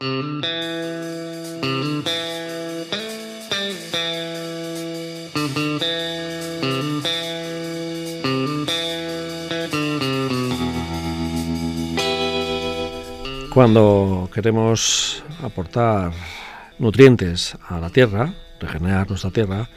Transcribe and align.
Cuando 0.00 0.08
queremos 14.32 15.22
aportar 15.42 16.12
nutrientes 16.78 17.58
a 17.68 17.78
la 17.78 17.90
tierra, 17.90 18.32
regenerar 18.58 19.06
nuestra 19.06 19.30
tierra, 19.30 19.68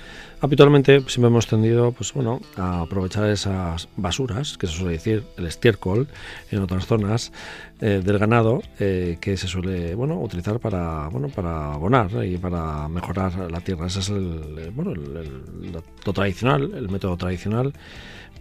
habitualmente 0.44 1.00
siempre 1.07 1.28
hemos 1.30 1.48
tendido 1.48 1.94
pues, 1.94 2.14
bueno, 2.14 2.41
a 2.57 2.82
aprovechar 2.82 3.30
esas 3.30 3.88
basuras, 3.96 4.58
que 4.58 4.68
se 4.68 4.73
suele 4.73 4.91
decir 4.91 5.23
el 5.38 5.48
estiércol 5.48 6.09
en 6.52 6.59
otras 6.59 6.86
zonas 6.86 7.32
eh, 7.80 8.02
del 8.04 8.20
ganado, 8.20 8.62
eh, 8.77 9.18
que 9.21 9.38
se 9.38 9.48
suele 9.48 9.95
bueno, 9.95 10.20
utilizar 10.20 10.59
para, 10.59 11.08
bueno, 11.08 11.30
para 11.30 11.73
abonar 11.73 12.26
y 12.26 12.38
para 12.38 12.90
mejorar 12.90 13.50
la 13.50 13.62
tierra. 13.62 13.88
Ese 13.88 14.02
es 14.02 14.09
el, 14.09 14.72
bueno, 14.76 14.91
el, 14.91 16.14
tradicional, 16.14 16.73
el 16.75 16.89
método 16.89 17.16
tradicional, 17.16 17.72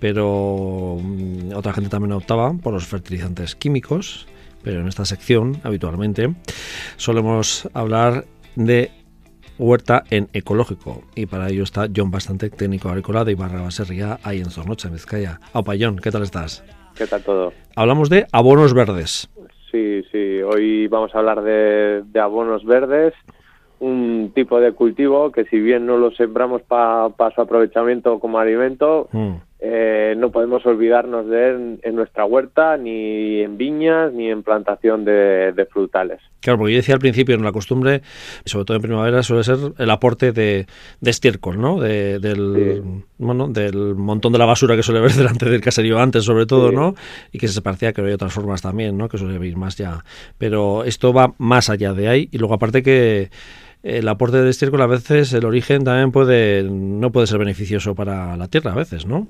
pero 0.01 0.99
mm, 1.01 1.55
otra 1.55 1.73
gente 1.73 1.89
también 1.89 2.13
optaba 2.13 2.53
por 2.53 2.75
los 2.75 2.87
fertilizantes 2.87 3.55
químicos 3.55 4.27
pero 4.65 4.81
en 4.81 4.87
esta 4.87 5.05
sección 5.05 5.61
habitualmente 5.65 6.33
solemos 6.97 7.69
hablar 7.75 8.27
de 8.55 8.93
huerta 9.59 10.05
en 10.11 10.29
ecológico 10.33 11.03
y 11.15 11.27
para 11.27 11.49
ello 11.49 11.63
está 11.63 11.87
John 11.95 12.11
Bastante, 12.11 12.51
técnico 12.51 12.89
agrícola 12.89 13.25
de 13.25 13.33
Ibarra 13.33 13.63
Baserría, 13.63 14.19
ahí 14.23 14.39
en 14.39 14.51
Zornocha, 14.51 14.89
en 14.89 14.95
Vizcaya. 14.95 15.41
Aupa, 15.53 15.75
John, 15.79 15.97
¿qué 15.97 16.11
tal 16.11 16.23
estás? 16.23 16.65
¿Qué 16.97 17.07
tal 17.07 17.23
todo? 17.23 17.53
Hablamos 17.77 18.11
de 18.11 18.27
abonos 18.33 18.75
verdes. 18.75 19.29
Sí, 19.71 20.03
sí, 20.13 20.43
hoy 20.43 20.87
vamos 20.89 21.15
a 21.15 21.19
hablar 21.19 21.43
de, 21.43 22.03
abonos 22.21 22.65
verdes, 22.65 23.15
un 23.81 24.33
tipo 24.35 24.61
de 24.61 24.73
cultivo 24.73 25.33
que 25.33 25.45
si 25.47 25.59
bien 25.59 25.87
no 25.87 25.97
lo 25.97 26.11
sembramos 26.11 26.63
para 26.63 27.35
su 27.35 27.41
aprovechamiento 27.41 28.21
como 28.21 28.39
alimento, 28.39 29.09
mm. 29.13 29.33
Eh, 29.65 30.17
no 30.17 30.33
podemos 30.33 30.67
olvidarnos 30.67 31.29
de 31.29 31.51
él 31.51 31.81
en 31.85 31.95
nuestra 31.95 32.25
huerta, 32.25 32.77
ni 32.77 33.43
en 33.43 33.57
viñas, 33.57 34.13
ni 34.13 34.29
en 34.29 34.43
plantación 34.43 35.05
de, 35.05 35.69
frutales. 35.71 36.21
Claro, 36.41 36.59
porque 36.59 36.73
yo 36.73 36.79
decía 36.79 36.97
al 36.97 37.01
principio, 37.01 37.37
en 37.37 37.45
la 37.45 37.53
costumbre, 37.53 38.03
sobre 38.45 38.65
todo 38.65 38.77
en 38.77 38.83
primavera, 38.83 39.23
suele 39.23 39.45
ser 39.45 39.59
el 39.79 39.91
aporte 39.91 40.33
de, 40.33 40.67
estiércol, 41.01 41.61
¿no? 41.61 41.79
del, 41.81 42.21
del 42.21 43.95
montón 43.95 44.33
de 44.33 44.39
la 44.41 44.47
basura 44.47 44.75
que 44.75 44.83
suele 44.83 44.99
haber 44.99 45.13
delante 45.17 45.49
del 45.49 45.61
caserío 45.61 46.01
antes, 46.01 46.25
sobre 46.25 46.45
todo, 46.45 46.73
¿no? 46.73 46.97
Y 47.31 47.39
que 47.39 47.47
se 47.47 47.63
parecía 47.63 47.93
que 47.93 48.01
había 48.01 48.17
otras 48.17 48.33
formas 48.33 48.63
también, 48.63 48.99
¿no? 48.99 49.09
Que 49.09 49.17
suele 49.17 49.37
haber 49.37 49.57
más 49.57 49.77
ya. 49.77 50.05
Pero 50.39 50.83
esto 50.83 51.13
va 51.13 51.35
más 51.39 51.71
allá 51.71 51.93
de 51.93 52.09
ahí. 52.09 52.29
Y 52.33 52.39
luego, 52.39 52.55
aparte 52.55 52.83
que 52.83 53.31
el 53.85 54.09
aporte 54.09 54.39
de 54.39 54.51
estiércol 54.51 54.83
a 54.83 54.87
veces 54.87 55.33
el 55.33 55.45
origen 55.45 55.85
también 55.85 56.11
puede 56.11 56.65
no 56.65 57.13
puede 57.13 57.29
ser 57.29 57.39
beneficioso 57.39 57.95
para 57.95 58.37
la 58.37 58.49
tierra 58.49 58.73
a 58.73 58.77
veces, 58.77 59.07
¿no? 59.07 59.29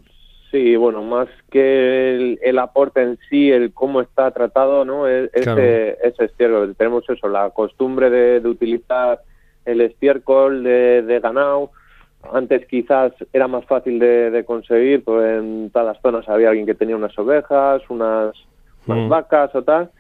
Sí, 0.53 0.77
bueno, 0.77 1.03
más 1.03 1.29
que 1.51 2.39
el, 2.43 2.59
aporte 2.59 3.01
en 3.01 3.19
sí, 3.31 3.51
el 3.51 3.73
cómo 3.73 4.03
está 4.03 4.31
tratado, 4.33 4.85
¿no? 4.85 5.09
Es, 5.09 5.31
ese, 5.33 5.97
estiércol. 6.03 6.77
Tenemos 6.77 7.09
eso, 7.09 7.27
la 7.27 7.49
costumbre 7.51 8.11
de, 8.11 8.47
utilizar 8.47 9.23
el 9.65 9.81
estiércol 9.81 10.63
de, 10.63 11.21
ganado. 11.23 11.71
Antes 12.31 12.67
quizás 12.67 13.15
era 13.33 13.49
más 13.49 13.65
fácil 13.65 13.99
de, 13.99 14.45
conseguir, 14.47 15.03
pues 15.03 15.39
en 15.39 15.71
todas 15.71 15.89
las 15.89 16.03
zonas 16.03 16.29
había 16.29 16.51
alguien 16.51 16.67
que 16.67 16.75
tenía 16.75 16.97
unas 16.97 17.19
ovejas, 17.19 17.83
unas, 17.89 18.37
unas 18.87 19.07
mm. 19.07 19.09
vacas 19.09 19.55
o 19.55 19.63
tal 19.63 19.91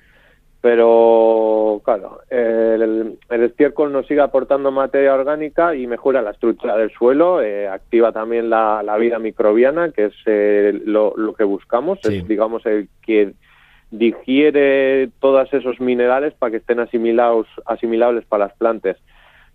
pero 0.63 1.83
claro, 1.85 2.21
el, 2.31 3.19
estiércol 3.29 3.93
nos 3.93 4.07
sigue 4.07 4.21
aportando 4.21 4.71
materia 4.71 5.13
orgánica 5.13 5.75
y 5.75 5.89
mejora 5.89 6.23
la 6.23 6.31
estructura 6.31 6.77
del 6.77 6.93
suelo, 6.93 7.43
eh, 7.43 7.67
activa 7.67 8.13
también 8.13 8.49
la, 8.49 8.97
vida 9.01 9.19
microbiana, 9.19 9.91
que 9.91 10.07
es 10.07 10.15
eh, 10.25 10.81
lo, 10.85 11.15
que 11.37 11.43
buscamos, 11.43 11.99
es 12.05 12.29
digamos 12.29 12.65
el 12.65 12.89
que 13.05 13.35
digiere 13.91 15.11
todos 15.19 15.53
esos 15.53 15.81
minerales 15.81 16.33
para 16.35 16.53
que 16.53 16.59
estén 16.59 16.79
asimilados, 16.79 17.49
asimilables 17.67 18.25
para 18.25 18.47
las 18.47 18.57
plantas. 18.57 18.97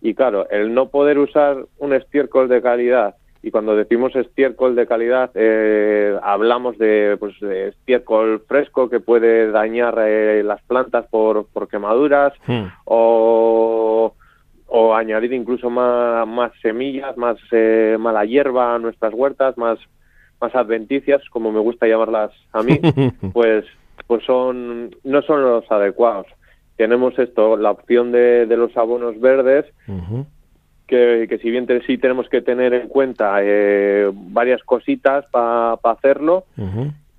Y 0.02 0.14
claro, 0.14 0.50
el 0.50 0.74
no 0.74 0.90
poder 0.90 1.20
usar 1.20 1.66
un 1.78 1.94
estiércol 1.94 2.50
de 2.50 2.62
calidad 2.62 3.16
y 3.42 3.52
cuando 3.52 3.76
decimos 3.76 4.16
estiércol 4.16 4.76
de 4.76 4.88
calidad 4.88 5.32
eh, 5.36 6.18
hablamos 6.24 6.78
de, 6.78 7.18
pues, 7.20 7.42
estiércol 7.42 8.44
fresco 8.48 8.90
que 8.90 9.00
puede 9.00 9.52
dañar 9.52 9.96
eh, 10.00 10.44
las 10.44 10.62
plantas 10.64 11.06
por, 11.08 11.46
por 11.48 11.68
quemaduras 11.68 12.34
hmm. 12.48 12.66
o, 12.86 14.14
o, 14.68 14.96
añadir 14.96 15.34
incluso 15.34 15.70
más, 15.70 16.28
más 16.28 16.52
semillas, 16.62 17.16
más 17.18 17.38
eh, 17.52 17.98
mala 18.00 18.26
hierba 18.26 18.76
a 18.76 18.80
nuestras 18.80 19.14
huertas, 19.14 19.58
más, 19.58 19.80
más 20.42 20.54
adventicias, 20.56 21.22
como 21.30 21.52
me 21.52 21.60
gusta 21.60 21.88
llamarlas 21.88 22.32
a 22.54 22.64
mí, 22.64 22.80
pues, 23.34 23.66
pues 24.08 24.24
son, 24.26 24.96
no 25.04 25.22
son 25.22 25.44
los 25.44 25.72
adecuados. 25.72 26.28
Tenemos 26.76 27.18
esto, 27.18 27.58
la 27.58 27.72
opción 27.72 28.12
de, 28.12 28.46
de 28.46 28.58
los 28.58 28.76
abonos 28.78 29.20
verdes, 29.20 29.66
que, 30.88 31.40
si 31.42 31.52
bien 31.52 31.68
sí 31.86 31.98
tenemos 31.98 32.30
que 32.30 32.42
tener 32.42 32.74
en 32.74 32.88
cuenta 32.88 33.40
eh, 33.42 34.10
varias 34.14 34.64
cositas 34.64 35.26
para 35.32 35.74
hacerlo, 35.74 36.46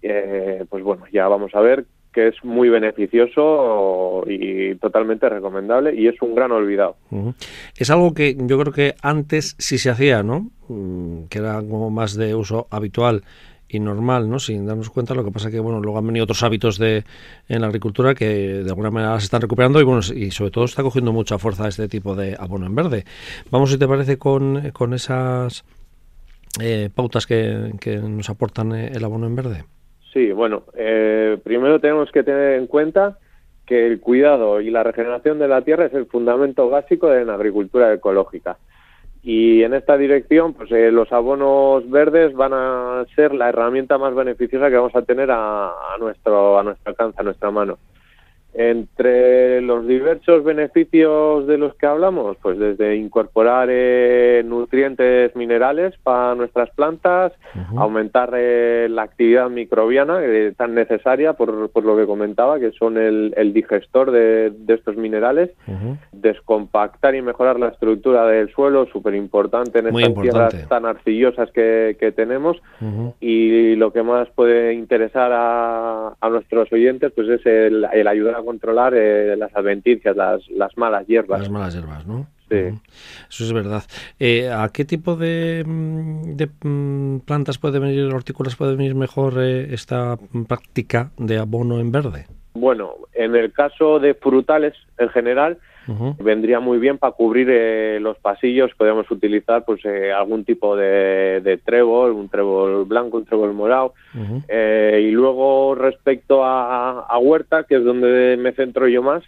eh, 0.03 0.65
pues 0.69 0.83
bueno, 0.83 1.05
ya 1.13 1.29
vamos 1.29 1.55
a 1.55 1.61
ver 1.61 1.85
que 2.13 2.29
es 2.29 2.43
muy 2.43 2.69
beneficioso 2.69 4.25
y 4.27 4.75
totalmente 4.77 5.29
recomendable 5.29 5.95
y 5.95 6.09
es 6.09 6.21
un 6.23 6.35
gran 6.35 6.51
olvidado. 6.51 6.97
Es 7.77 7.91
algo 7.91 8.15
que 8.15 8.35
yo 8.37 8.59
creo 8.59 8.73
que 8.73 8.95
antes 9.03 9.55
sí 9.59 9.79
se 9.79 9.91
hacía, 9.91 10.23
¿no? 10.23 10.51
Mm, 10.69 11.25
que 11.29 11.39
era 11.39 11.61
como 11.61 11.91
más 11.91 12.17
de 12.17 12.35
uso 12.35 12.67
habitual 12.71 13.23
y 13.69 13.81
normal, 13.81 14.29
¿no? 14.29 14.39
Sin 14.39 14.67
darnos 14.67 14.91
cuenta, 14.91 15.15
lo 15.15 15.25
que 15.25 15.31
pasa 15.31 15.51
que, 15.51 15.61
bueno, 15.61 15.81
luego 15.81 15.99
han 15.99 16.07
venido 16.07 16.25
otros 16.25 16.43
hábitos 16.43 16.79
de, 16.79 17.05
en 17.49 17.61
la 17.61 17.67
agricultura 17.67 18.15
que 18.15 18.27
de 18.27 18.69
alguna 18.69 18.91
manera 18.91 19.19
se 19.21 19.27
están 19.27 19.43
recuperando 19.43 19.81
y, 19.81 19.85
bueno, 19.85 20.01
y 20.15 20.31
sobre 20.31 20.51
todo 20.51 20.65
está 20.65 20.83
cogiendo 20.83 21.13
mucha 21.13 21.39
fuerza 21.39 21.69
este 21.69 21.89
tipo 21.89 22.15
de 22.17 22.37
abono 22.39 22.67
en 22.67 22.75
verde. 22.75 23.05
Vamos, 23.51 23.71
si 23.71 23.79
te 23.79 23.87
parece, 23.87 24.19
con, 24.19 24.71
con 24.71 24.95
esas 24.95 25.65
eh, 26.61 26.89
pautas 26.95 27.27
que, 27.27 27.73
que, 27.81 27.97
nos 27.97 28.31
aportan 28.31 28.73
eh, 28.73 28.93
el 28.95 29.05
abono 29.05 29.27
en 29.27 29.37
verde. 29.37 29.65
Sí, 30.13 30.33
bueno, 30.33 30.65
eh, 30.75 31.39
primero 31.45 31.79
tenemos 31.81 32.11
que 32.11 32.23
tener 32.23 32.59
en 32.59 32.67
cuenta 32.67 33.19
que 33.67 33.87
el 33.87 34.01
cuidado 34.01 34.63
y 34.63 34.71
la 34.71 34.83
regeneración 34.83 35.39
de 35.39 35.47
la 35.47 35.61
tierra 35.61 35.85
es 35.85 35.95
el 35.95 36.07
fundamento 36.07 36.71
básico 36.71 37.09
de 37.11 37.27
la 37.27 37.35
agricultura 37.35 37.93
ecológica. 37.93 38.57
Y 39.23 39.63
en 39.63 39.75
esta 39.75 39.97
dirección, 39.97 40.55
pues 40.55 40.71
eh, 40.71 40.91
los 40.93 41.13
abonos 41.13 41.89
verdes 41.91 42.35
van 42.35 42.53
a 42.55 43.05
ser 43.17 43.35
la 43.35 43.49
herramienta 43.49 43.99
más 43.99 44.15
beneficiosa 44.15 44.69
que 44.69 44.77
vamos 44.77 44.95
a 44.95 45.03
tener 45.03 45.31
a, 45.31 45.69
a 45.69 45.99
nuestro 45.99 46.59
a 46.59 46.63
nuestro 46.63 46.91
alcance, 46.91 47.21
a 47.21 47.25
nuestra 47.25 47.51
mano. 47.51 47.79
Entre 48.55 49.61
los 49.61 49.87
diversos 49.87 50.43
beneficios 50.43 51.47
de 51.47 51.59
los 51.59 51.75
que 51.75 51.87
hablamos, 51.87 52.39
pues 52.41 52.59
desde 52.59 52.97
incorporar 52.97 53.69
eh, 53.71 54.43
nutrientes 54.45 55.37
minerales 55.37 55.95
para 56.03 56.35
nuestras 56.35 56.71
plantas, 56.71 57.33
aumentar 57.77 58.33
eh, 58.35 58.89
la 58.91 59.03
actividad 59.03 59.51
microbiana 59.51 60.21
eh, 60.23 60.55
tan 60.57 60.75
necesaria 60.75 61.35
por, 61.35 61.69
por, 61.71 61.85
lo 61.85 61.97
que 61.97 62.07
comentaba, 62.07 62.59
que 62.59 62.73
son 62.73 62.97
el, 62.97 63.53
digestor 63.53 64.11
de, 64.11 64.53
estos 64.67 64.97
minerales, 64.97 65.51
descompactar 66.13 67.15
y 67.15 67.23
mejorar 67.23 67.61
la 67.61 67.69
estructura 67.69 68.27
del 68.27 68.51
suelo, 68.51 68.87
súper 68.87 69.15
importante 69.15 69.81
en 69.81 69.89
estas 69.89 70.23
tierras 70.23 70.69
tan 70.69 70.87
arcillosas 70.87 71.51
que, 71.53 72.13
tenemos, 72.17 72.57
y 73.21 73.77
lo 73.77 73.93
que 73.93 74.03
más 74.03 74.29
puede 74.31 74.73
interesar 74.73 75.33
a, 75.35 76.15
nuestros 76.29 76.71
oyentes 76.73 77.11
pues 77.15 77.29
es 77.29 77.47
el, 77.47 77.87
el 77.93 78.07
ayudar 78.07 78.35
a 78.35 78.43
controlar 78.49 78.95
eh, 78.95 79.37
las 79.37 79.55
adventicias, 79.55 80.17
las, 80.17 80.41
las 80.49 80.75
malas 80.79 81.07
hierbas. 81.07 81.41
Las 81.41 81.51
malas 81.51 81.75
hierbas, 81.75 82.07
¿no? 82.07 82.27
Sí. 82.49 82.57
Eso 83.29 83.45
es 83.45 83.53
verdad. 83.53 83.83
Eh, 84.19 84.51
¿A 84.51 84.71
qué 84.73 84.87
tipo 84.87 85.17
de, 85.17 85.63
mm, 85.67 86.35
de, 86.35 86.49
mm, 86.63 87.19
plantas 87.27 87.59
puede 87.59 87.79
venir, 87.79 88.11
hortícolas 88.11 88.57
puede 88.57 88.75
venir 88.75 88.95
mejor 88.95 89.35
eh, 89.37 89.75
esta 89.75 90.17
práctica 90.49 91.11
de 91.19 91.37
abono 91.37 91.79
en 91.79 91.93
verde? 91.93 92.25
Bueno, 92.55 92.95
en 93.13 93.37
el 93.37 93.53
caso 93.53 93.99
de 93.99 94.15
frutales 94.15 94.73
en 94.97 95.11
general, 95.11 95.59
vendría 96.19 96.61
muy 96.61 96.79
bien 96.79 96.99
para 96.99 97.13
cubrir 97.13 97.49
eh, 97.51 97.99
los 98.01 98.19
pasillos. 98.19 98.71
Podríamos 98.77 99.11
utilizar 99.11 99.65
pues 99.65 99.85
eh, 99.85 100.13
algún 100.13 100.45
tipo 100.45 100.77
de, 100.77 101.61
trébol, 101.65 102.13
un 102.13 102.29
trébol 102.29 102.85
blanco, 102.85 103.17
un 103.19 103.25
trébol 103.25 103.55
morado. 103.55 103.95
Eh, 104.49 105.07
y 105.09 105.11
luego 105.11 105.75
respecto 105.75 106.45
a, 106.45 107.19
huerta, 107.19 107.65
que 107.65 107.77
es 107.77 107.85
donde 107.85 108.37
me 108.39 108.53
centro 108.53 108.89
yo 108.89 109.03
más, 109.03 109.25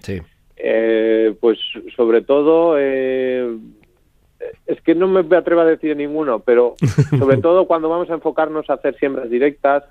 pues 1.41 1.59
sobre 1.97 2.23
todo 2.23 2.77
es 4.67 4.81
que 4.83 4.95
no 4.95 5.07
me 5.09 5.37
atrevo 5.37 5.61
a 5.61 5.65
decir 5.67 5.97
ninguno, 5.97 6.41
pero 6.41 6.75
sobre 7.19 7.39
todo 7.39 7.67
cuando 7.67 7.89
vamos 7.89 8.11
a 8.11 8.15
enfocarnos 8.15 8.69
a 8.71 8.75
hacer 8.75 8.97
siembras 8.99 9.29
directas, 9.31 9.85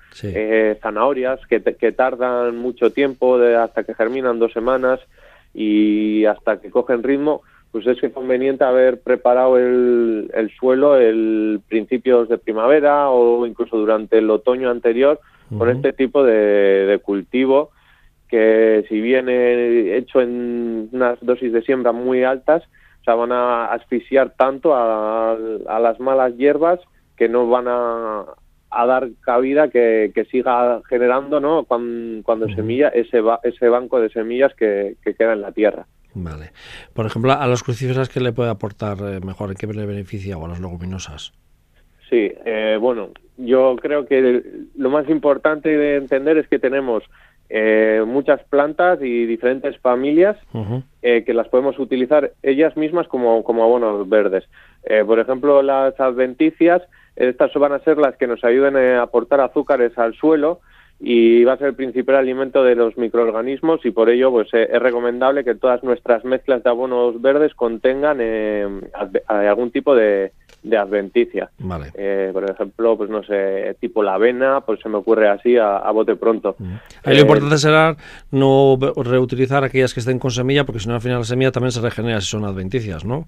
zanahorias 0.80 1.40
que, 1.46 1.60
que, 1.62 1.92
tardan 1.92 2.56
mucho 2.56 2.90
tiempo, 2.90 3.38
de, 3.38 3.56
hasta 3.56 3.84
que 3.84 3.94
germinan 3.94 4.38
dos 4.38 4.52
semanas, 4.52 5.00
y 5.54 6.24
hasta 6.24 6.60
que 6.60 6.70
cogen 6.70 7.02
ritmo, 7.02 7.42
pues 7.72 7.86
es 7.86 7.98
conveniente 8.12 8.64
haber 8.64 9.00
preparado 9.00 9.58
el, 9.58 10.30
el 10.34 10.50
suelo 10.56 10.96
el 10.96 11.60
principios 11.68 12.28
de 12.28 12.38
primavera 12.38 13.10
o 13.10 13.46
incluso 13.46 13.76
durante 13.76 14.18
el 14.18 14.30
otoño 14.30 14.70
anterior 14.70 15.20
con 15.56 15.68
este 15.68 15.92
tipo 15.92 16.22
de, 16.22 17.00
cultivo 17.02 17.70
que 18.28 18.84
si 18.88 19.00
viene 19.00 19.96
hecho 19.96 20.20
en 20.20 20.88
unas 20.92 21.18
dosis 21.20 21.52
de 21.52 21.62
siembra 21.62 21.90
muy 21.90 22.22
altas, 22.22 22.62
o 23.00 23.04
sea, 23.04 23.16
van 23.16 23.32
a 23.32 23.66
asfixiar 23.72 24.34
tanto 24.36 24.72
a, 24.72 25.32
a 25.32 25.80
las 25.80 25.98
malas 25.98 26.36
hierbas 26.36 26.78
que 27.16 27.28
no 27.28 27.48
van 27.48 27.64
a, 27.66 28.24
a 28.70 28.86
dar 28.86 29.08
cabida 29.20 29.68
que, 29.68 30.12
que, 30.14 30.24
siga 30.26 30.80
generando 30.88 31.40
¿no? 31.40 31.64
cuando, 31.64 32.22
cuando 32.22 32.48
semilla 32.48 32.88
ese, 32.88 33.22
ese 33.42 33.68
banco 33.68 34.00
de 34.00 34.10
semillas 34.10 34.54
que, 34.54 34.96
que, 35.02 35.14
queda 35.14 35.32
en 35.32 35.42
la 35.42 35.52
tierra. 35.52 35.86
Vale. 36.14 36.52
Por 36.94 37.06
ejemplo, 37.06 37.32
a 37.32 37.46
las 37.46 37.62
crucíferas, 37.62 38.08
¿qué 38.08 38.20
le 38.20 38.32
puede 38.32 38.50
aportar 38.50 38.98
eh, 39.00 39.20
mejor? 39.24 39.50
¿En 39.50 39.56
qué 39.56 39.66
le 39.66 39.86
beneficia 39.86 40.36
o 40.38 40.44
a 40.44 40.48
las 40.48 40.60
leguminosas? 40.60 41.32
Sí, 42.10 42.32
eh, 42.44 42.76
bueno, 42.80 43.10
yo 43.36 43.76
creo 43.80 44.04
que 44.04 44.42
lo 44.76 44.90
más 44.90 45.08
importante 45.08 45.68
de 45.68 45.96
entender 45.96 46.38
es 46.38 46.48
que 46.48 46.58
tenemos 46.58 47.04
eh, 47.48 48.02
muchas 48.04 48.42
plantas 48.44 49.00
y 49.00 49.26
diferentes 49.26 49.78
familias 49.78 50.36
eh, 51.02 51.22
que 51.24 51.34
las 51.34 51.48
podemos 51.48 51.78
utilizar 51.78 52.32
ellas 52.42 52.76
mismas 52.76 53.06
como, 53.06 53.44
como 53.44 53.62
abonos 53.62 54.08
verdes. 54.08 54.44
Por 55.06 55.20
ejemplo, 55.20 55.62
las 55.62 55.98
adventicias, 56.00 56.82
estas 57.28 57.52
van 57.54 57.72
a 57.72 57.80
ser 57.80 57.98
las 57.98 58.16
que 58.16 58.26
nos 58.26 58.42
ayuden 58.44 58.76
a 58.76 59.02
aportar 59.02 59.40
azúcares 59.40 59.96
al 59.98 60.14
suelo 60.14 60.60
y 60.98 61.44
va 61.44 61.54
a 61.54 61.56
ser 61.56 61.68
el 61.68 61.74
principal 61.74 62.16
alimento 62.16 62.62
de 62.62 62.74
los 62.74 62.96
microorganismos 62.98 63.84
y 63.86 63.90
por 63.90 64.10
ello 64.10 64.30
pues 64.30 64.48
es 64.52 64.80
recomendable 64.80 65.44
que 65.44 65.54
todas 65.54 65.82
nuestras 65.82 66.24
mezclas 66.24 66.62
de 66.62 66.70
abonos 66.70 67.20
verdes 67.22 67.54
contengan 67.54 68.20
algún 69.26 69.70
tipo 69.70 69.94
de, 69.94 70.32
de 70.62 70.76
adventicia. 70.76 71.50
Vale. 71.58 71.90
Eh, 71.94 72.30
por 72.32 72.48
ejemplo, 72.50 72.96
pues 72.96 73.08
no 73.08 73.22
sé, 73.22 73.76
tipo 73.80 74.02
la 74.02 74.14
avena, 74.14 74.60
pues 74.60 74.80
se 74.80 74.88
me 74.88 74.98
ocurre 74.98 75.28
así 75.28 75.56
a, 75.56 75.90
bote 75.90 76.16
pronto. 76.16 76.56
lo 76.58 77.12
eh, 77.12 77.20
importante 77.20 77.58
será 77.58 77.96
no 78.30 78.78
reutilizar 78.96 79.64
aquellas 79.64 79.94
que 79.94 80.00
estén 80.00 80.18
con 80.18 80.30
semilla, 80.30 80.64
porque 80.64 80.80
si 80.80 80.88
no 80.88 80.94
al 80.94 81.00
final 81.00 81.18
la 81.18 81.24
semilla 81.24 81.52
también 81.52 81.72
se 81.72 81.80
regenera 81.80 82.20
si 82.20 82.28
son 82.28 82.44
adventicias, 82.44 83.04
¿no? 83.04 83.26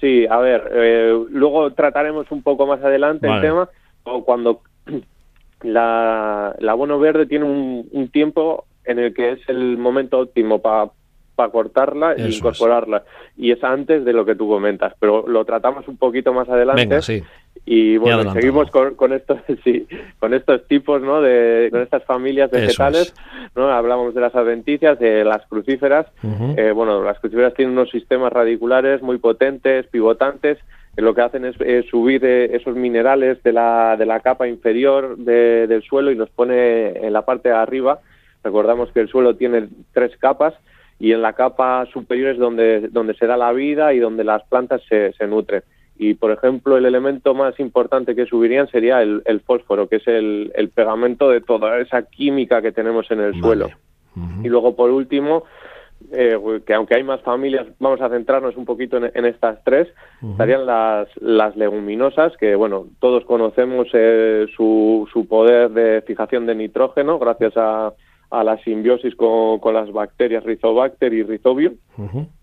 Sí, 0.00 0.26
a 0.28 0.38
ver, 0.38 0.70
eh, 0.72 1.24
luego 1.30 1.72
trataremos 1.72 2.30
un 2.30 2.42
poco 2.42 2.66
más 2.66 2.82
adelante 2.82 3.28
el 3.28 3.40
tema, 3.40 3.68
o 4.04 4.24
cuando 4.24 4.62
la, 5.62 6.54
el 6.58 6.68
abono 6.68 6.98
verde 6.98 7.26
tiene 7.26 7.44
un, 7.44 7.86
un 7.92 8.08
tiempo 8.08 8.64
en 8.84 8.98
el 8.98 9.14
que 9.14 9.32
es 9.32 9.40
el 9.48 9.76
momento 9.76 10.18
óptimo 10.18 10.60
para 10.60 10.90
para 11.40 11.50
cortarla 11.50 12.12
e 12.12 12.28
incorporarla. 12.28 13.02
Y 13.38 13.50
es 13.50 13.64
antes 13.64 14.04
de 14.04 14.12
lo 14.12 14.26
que 14.26 14.34
tú 14.34 14.46
comentas, 14.46 14.92
pero 15.00 15.26
lo 15.26 15.46
tratamos 15.46 15.88
un 15.88 15.96
poquito 15.96 16.34
más 16.34 16.46
adelante. 16.50 17.24
Y 17.64 17.96
bueno, 17.96 18.30
seguimos 18.34 18.70
con, 18.70 19.12
estos, 19.14 19.38
sí, 19.64 19.86
con 20.18 20.34
estos 20.34 20.66
tipos, 20.66 21.00
¿no? 21.00 21.22
De, 21.22 21.68
con 21.70 21.80
estas 21.80 22.04
familias 22.04 22.50
vegetales, 22.50 23.14
¿no? 23.56 23.70
Hablamos 23.70 24.14
de 24.14 24.20
las 24.20 24.34
adventicias, 24.34 24.98
de 24.98 25.24
las 25.24 25.46
crucíferas. 25.46 26.06
Eh, 26.58 26.72
bueno, 26.74 27.02
las 27.02 27.18
crucíferas 27.20 27.54
tienen 27.54 27.72
unos 27.72 27.88
sistemas 27.88 28.30
radiculares 28.30 29.00
muy 29.00 29.16
potentes, 29.16 29.86
pivotantes, 29.86 30.58
lo 30.96 31.14
que 31.14 31.22
hacen 31.22 31.46
es, 31.46 31.56
subir 31.86 32.22
eh, 32.22 32.54
esos 32.54 32.76
minerales 32.76 33.42
de 33.42 33.54
la, 33.54 33.96
de 33.96 34.04
la 34.04 34.20
capa 34.20 34.46
inferior 34.46 35.16
del 35.16 35.82
suelo 35.84 36.10
y 36.10 36.16
los 36.16 36.28
pone 36.28 36.88
en 36.90 37.14
la 37.14 37.24
parte 37.24 37.48
de 37.48 37.54
arriba. 37.54 38.00
Recordamos 38.44 38.90
que 38.92 39.00
el 39.00 39.08
suelo 39.08 39.36
tiene 39.36 39.68
tres 39.94 40.14
capas 40.18 40.54
y 41.00 41.12
en 41.12 41.22
la 41.22 41.32
capa 41.32 41.86
superior 41.92 42.32
es 42.32 42.38
donde, 42.38 42.88
donde 42.88 43.14
se 43.14 43.26
da 43.26 43.38
la 43.38 43.52
vida 43.52 43.94
y 43.94 43.98
donde 43.98 44.22
las 44.22 44.44
plantas 44.44 44.82
se, 44.86 45.12
se 45.14 45.26
nutren. 45.26 45.62
Y, 45.96 46.14
por 46.14 46.30
ejemplo, 46.30 46.76
el 46.76 46.84
elemento 46.84 47.34
más 47.34 47.58
importante 47.58 48.14
que 48.14 48.26
subirían 48.26 48.68
sería 48.68 49.02
el, 49.02 49.42
fósforo, 49.46 49.88
que 49.88 49.96
es 49.96 50.06
el, 50.06 50.52
el, 50.54 50.68
pegamento 50.68 51.28
de 51.30 51.40
toda 51.40 51.78
esa 51.78 52.02
química 52.02 52.62
que 52.62 52.72
tenemos 52.72 53.10
en 53.10 53.20
el 53.20 53.40
suelo. 53.40 53.70
Y 54.42 54.48
luego, 54.48 54.76
por 54.76 54.90
último, 54.90 55.44
eh, 56.12 56.38
que 56.66 56.74
aunque 56.74 56.96
hay 56.96 57.02
más 57.02 57.20
familias, 57.22 57.66
vamos 57.78 58.00
a 58.00 58.08
centrarnos 58.08 58.56
un 58.56 58.64
poquito 58.64 58.98
en, 58.98 59.24
estas 59.24 59.62
tres, 59.64 59.88
estarían 60.22 60.66
las, 60.66 61.08
las 61.20 61.56
leguminosas, 61.56 62.36
que 62.38 62.54
bueno, 62.54 62.86
todos 62.98 63.24
conocemos 63.24 63.88
eh, 63.92 64.46
su, 64.56 65.08
su 65.12 65.26
poder 65.28 65.70
de 65.70 66.02
fijación 66.02 66.46
de 66.46 66.54
nitrógeno 66.54 67.18
gracias 67.18 67.52
a, 67.56 67.92
a 68.30 68.44
la 68.44 68.58
simbiosis 68.58 69.14
con, 69.14 69.58
con 69.58 69.74
las 69.74 69.90
bacterias 69.92 70.44
Rizobacter 70.44 71.12
y 71.12 71.22
Rhizobio. 71.22 71.74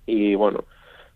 Y 0.06 0.36
bueno, 0.36 0.63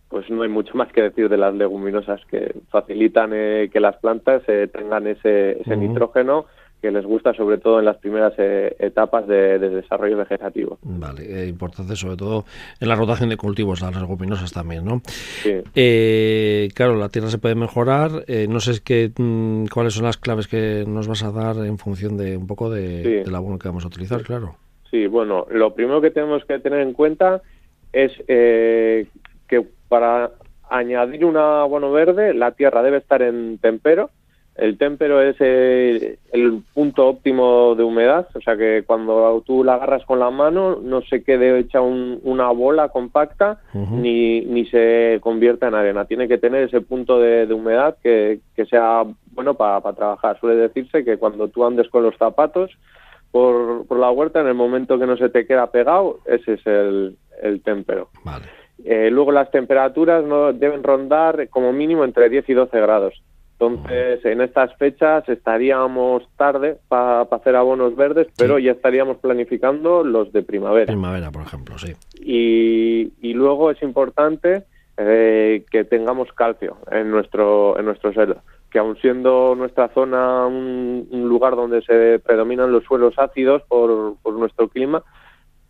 pues 0.10 0.30
no 0.30 0.44
hay 0.44 0.50
mucho 0.50 0.74
más 0.78 0.92
que 0.92 1.02
decir 1.02 1.30
de 1.30 1.38
las 1.38 1.54
leguminosas 1.54 2.22
que 2.26 2.56
facilitan 2.70 3.32
eh, 3.34 3.70
que 3.72 3.80
las 3.80 3.98
plantas 3.98 4.44
eh, 4.48 4.70
tengan 4.72 5.08
ese, 5.08 5.62
ese 5.62 5.76
nitrógeno 5.78 6.46
que 6.81 6.92
les 6.92 7.06
gusta 7.06 7.33
sobre 7.33 7.57
todo 7.57 7.80
en 7.80 7.86
las 7.86 7.98
primeras 7.98 8.33
eh, 8.38 8.75
etapas 8.80 9.28
de, 9.28 9.60
desarrollo 9.60 10.18
vegetativo. 10.18 10.80
Vale, 10.81 11.48
importante 11.48 11.95
sobre 11.95 12.18
todo 12.18 12.45
en 12.80 12.88
la 12.88 12.95
rotación 12.95 13.30
de 13.30 13.38
cultivos, 13.38 13.81
las 13.81 13.95
leguminosas 13.95 14.51
también, 14.51 14.86
¿no? 14.86 15.01
Sí. 15.06 16.69
claro, 16.74 16.95
la 16.95 17.10
tierra 17.10 17.30
se 17.30 17.38
puede 17.38 17.56
mejorar, 17.56 18.12
no 18.50 18.60
sé 18.60 18.81
qué, 18.83 19.12
mm, 19.16 19.66
cuáles 19.68 19.94
son 19.94 20.06
las 20.06 20.18
claves 20.18 20.48
que 20.48 20.83
nos 20.88 21.07
vas 21.07 21.24
a 21.24 21.31
dar 21.31 21.57
en 21.66 21.78
función 21.78 22.18
de 22.18 22.38
un 22.38 22.48
poco 22.48 22.69
de, 22.69 23.24
del 23.24 23.36
abono 23.36 23.60
que 23.60 23.68
vamos 23.68 23.84
a 23.84 23.88
utilizar, 23.88 24.24
claro. 24.24 24.56
Sí, 24.92 25.07
bueno, 25.07 25.48
lo 25.50 25.74
primero 25.74 26.01
que 26.01 26.12
tenemos 26.12 26.44
que 26.44 26.60
tener 26.60 26.81
en 26.81 26.92
cuenta 26.94 27.42
es 27.94 28.12
eh, 28.27 29.07
que 29.48 29.66
para 29.88 30.31
añadir 30.69 31.25
un 31.25 31.38
abono 31.38 31.92
verde 31.92 32.34
la 32.34 32.51
tierra 32.51 32.84
debe 32.84 32.98
estar 32.98 33.22
en 33.22 33.57
tempero. 33.57 34.10
El 34.56 34.77
tempero 34.77 35.21
es 35.21 35.39
el, 35.39 36.18
punto 36.74 37.07
óptimo 37.07 37.74
de 37.75 37.83
humedad, 37.83 38.27
o 38.36 38.42
sea 38.42 38.57
que 38.57 38.83
cuando 38.86 39.42
tú 39.45 39.63
la 39.63 39.75
agarras 39.75 40.06
con 40.06 40.19
la 40.19 40.30
mano 40.30 40.77
no 40.81 41.01
se 41.01 41.24
quede 41.24 41.57
hecha 41.57 41.81
una 41.81 42.50
bola 42.50 42.89
compacta 42.89 43.62
ni, 43.74 44.42
ni 44.42 44.65
se 44.65 45.19
convierta 45.21 45.68
en 45.68 45.75
arena. 45.75 46.06
Tiene 46.06 46.27
que 46.27 46.38
tener 46.38 46.63
ese 46.63 46.81
punto 46.81 47.19
de, 47.19 47.51
humedad 47.53 47.95
que, 48.03 48.39
que, 48.56 48.65
sea 48.65 49.06
bueno 49.31 49.53
para 49.53 49.81
trabajar. 49.94 50.38
Suele 50.39 50.62
decirse 50.62 51.06
que 51.06 51.18
cuando 51.18 51.48
tú 51.48 51.65
andes 51.65 51.88
con 51.89 52.03
los 52.03 52.18
zapatos 52.18 52.71
por, 53.31 53.88
por 53.88 54.00
la 54.00 54.12
huerta, 54.12 54.42
en 54.42 54.48
el 54.48 54.53
momento 54.53 55.00
que 55.00 55.07
no 55.07 55.15
se 55.15 55.30
te 55.30 55.48
queda 55.48 55.71
pegado, 55.71 56.19
ese 56.25 56.53
es 56.53 56.68
el, 56.68 57.18
el 57.42 57.62
témpero. 57.62 58.09
Eh, 58.83 59.09
luego 59.12 59.31
las 59.31 59.51
temperaturas 59.51 60.24
no 60.24 60.53
deben 60.53 60.83
rondar 60.83 61.48
como 61.50 61.72
mínimo 61.72 62.03
entre 62.03 62.29
10 62.29 62.50
y 62.50 62.53
12 62.53 62.79
grados. 62.79 63.22
Entonces, 63.62 64.25
en 64.25 64.41
estas 64.41 64.75
fechas 64.77 65.30
estaríamos 65.30 66.27
tarde 66.36 66.77
para 66.88 67.22
hacer 67.22 67.56
abonos 67.56 67.96
verdes, 67.96 68.27
pero 68.36 68.58
ya 68.58 68.72
estaríamos 68.72 69.18
planificando 69.18 70.03
los 70.03 70.34
de 70.34 70.41
primavera. 70.41 70.88
Primavera, 70.88 71.30
por 71.30 71.44
ejemplo, 71.44 71.77
sí. 71.77 71.94
Y, 72.20 73.13
y 73.22 73.34
luego 73.34 73.70
es 73.70 73.80
importante 73.84 74.63
eh, 74.98 75.63
que 75.70 75.84
tengamos 75.84 76.34
calcio 76.34 76.77
en 76.89 77.12
nuestro, 77.12 77.77
en 77.77 77.86
nuestro 77.86 78.12
suelo 78.13 78.38
que 78.72 78.80
aun 78.80 78.96
siendo 79.01 79.53
nuestra 79.53 79.89
zona 79.89 80.48
un, 80.48 81.06
lugar 81.12 81.58
donde 81.58 81.82
se 81.82 82.20
predominan 82.20 82.72
los 82.72 82.86
suelos 82.86 83.13
ácidos 83.18 83.62
por, 83.63 84.15
por 84.24 84.34
nuestro 84.34 84.70
clima, 84.70 85.03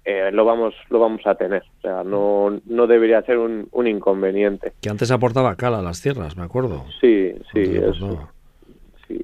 eh, 0.06 0.30
lo 0.32 0.46
vamos 0.46 0.74
lo 0.90 1.00
vamos 1.00 1.22
a 1.26 1.36
tener. 1.36 1.64
O 1.80 1.82
sea, 1.82 2.04
no, 2.04 2.60
no 2.66 2.88
debería 2.88 3.22
ser 3.24 3.38
un, 3.38 3.68
un 3.72 3.88
inconveniente. 3.88 4.74
Que 4.82 4.90
antes 4.90 5.12
aportaba 5.12 5.56
cal 5.56 5.76
a 5.76 5.82
las 5.82 6.02
tierras, 6.02 6.36
me 6.38 6.44
acuerdo. 6.44 6.86
Sí, 7.00 7.34
sí, 7.54 7.62
eso. 7.62 8.30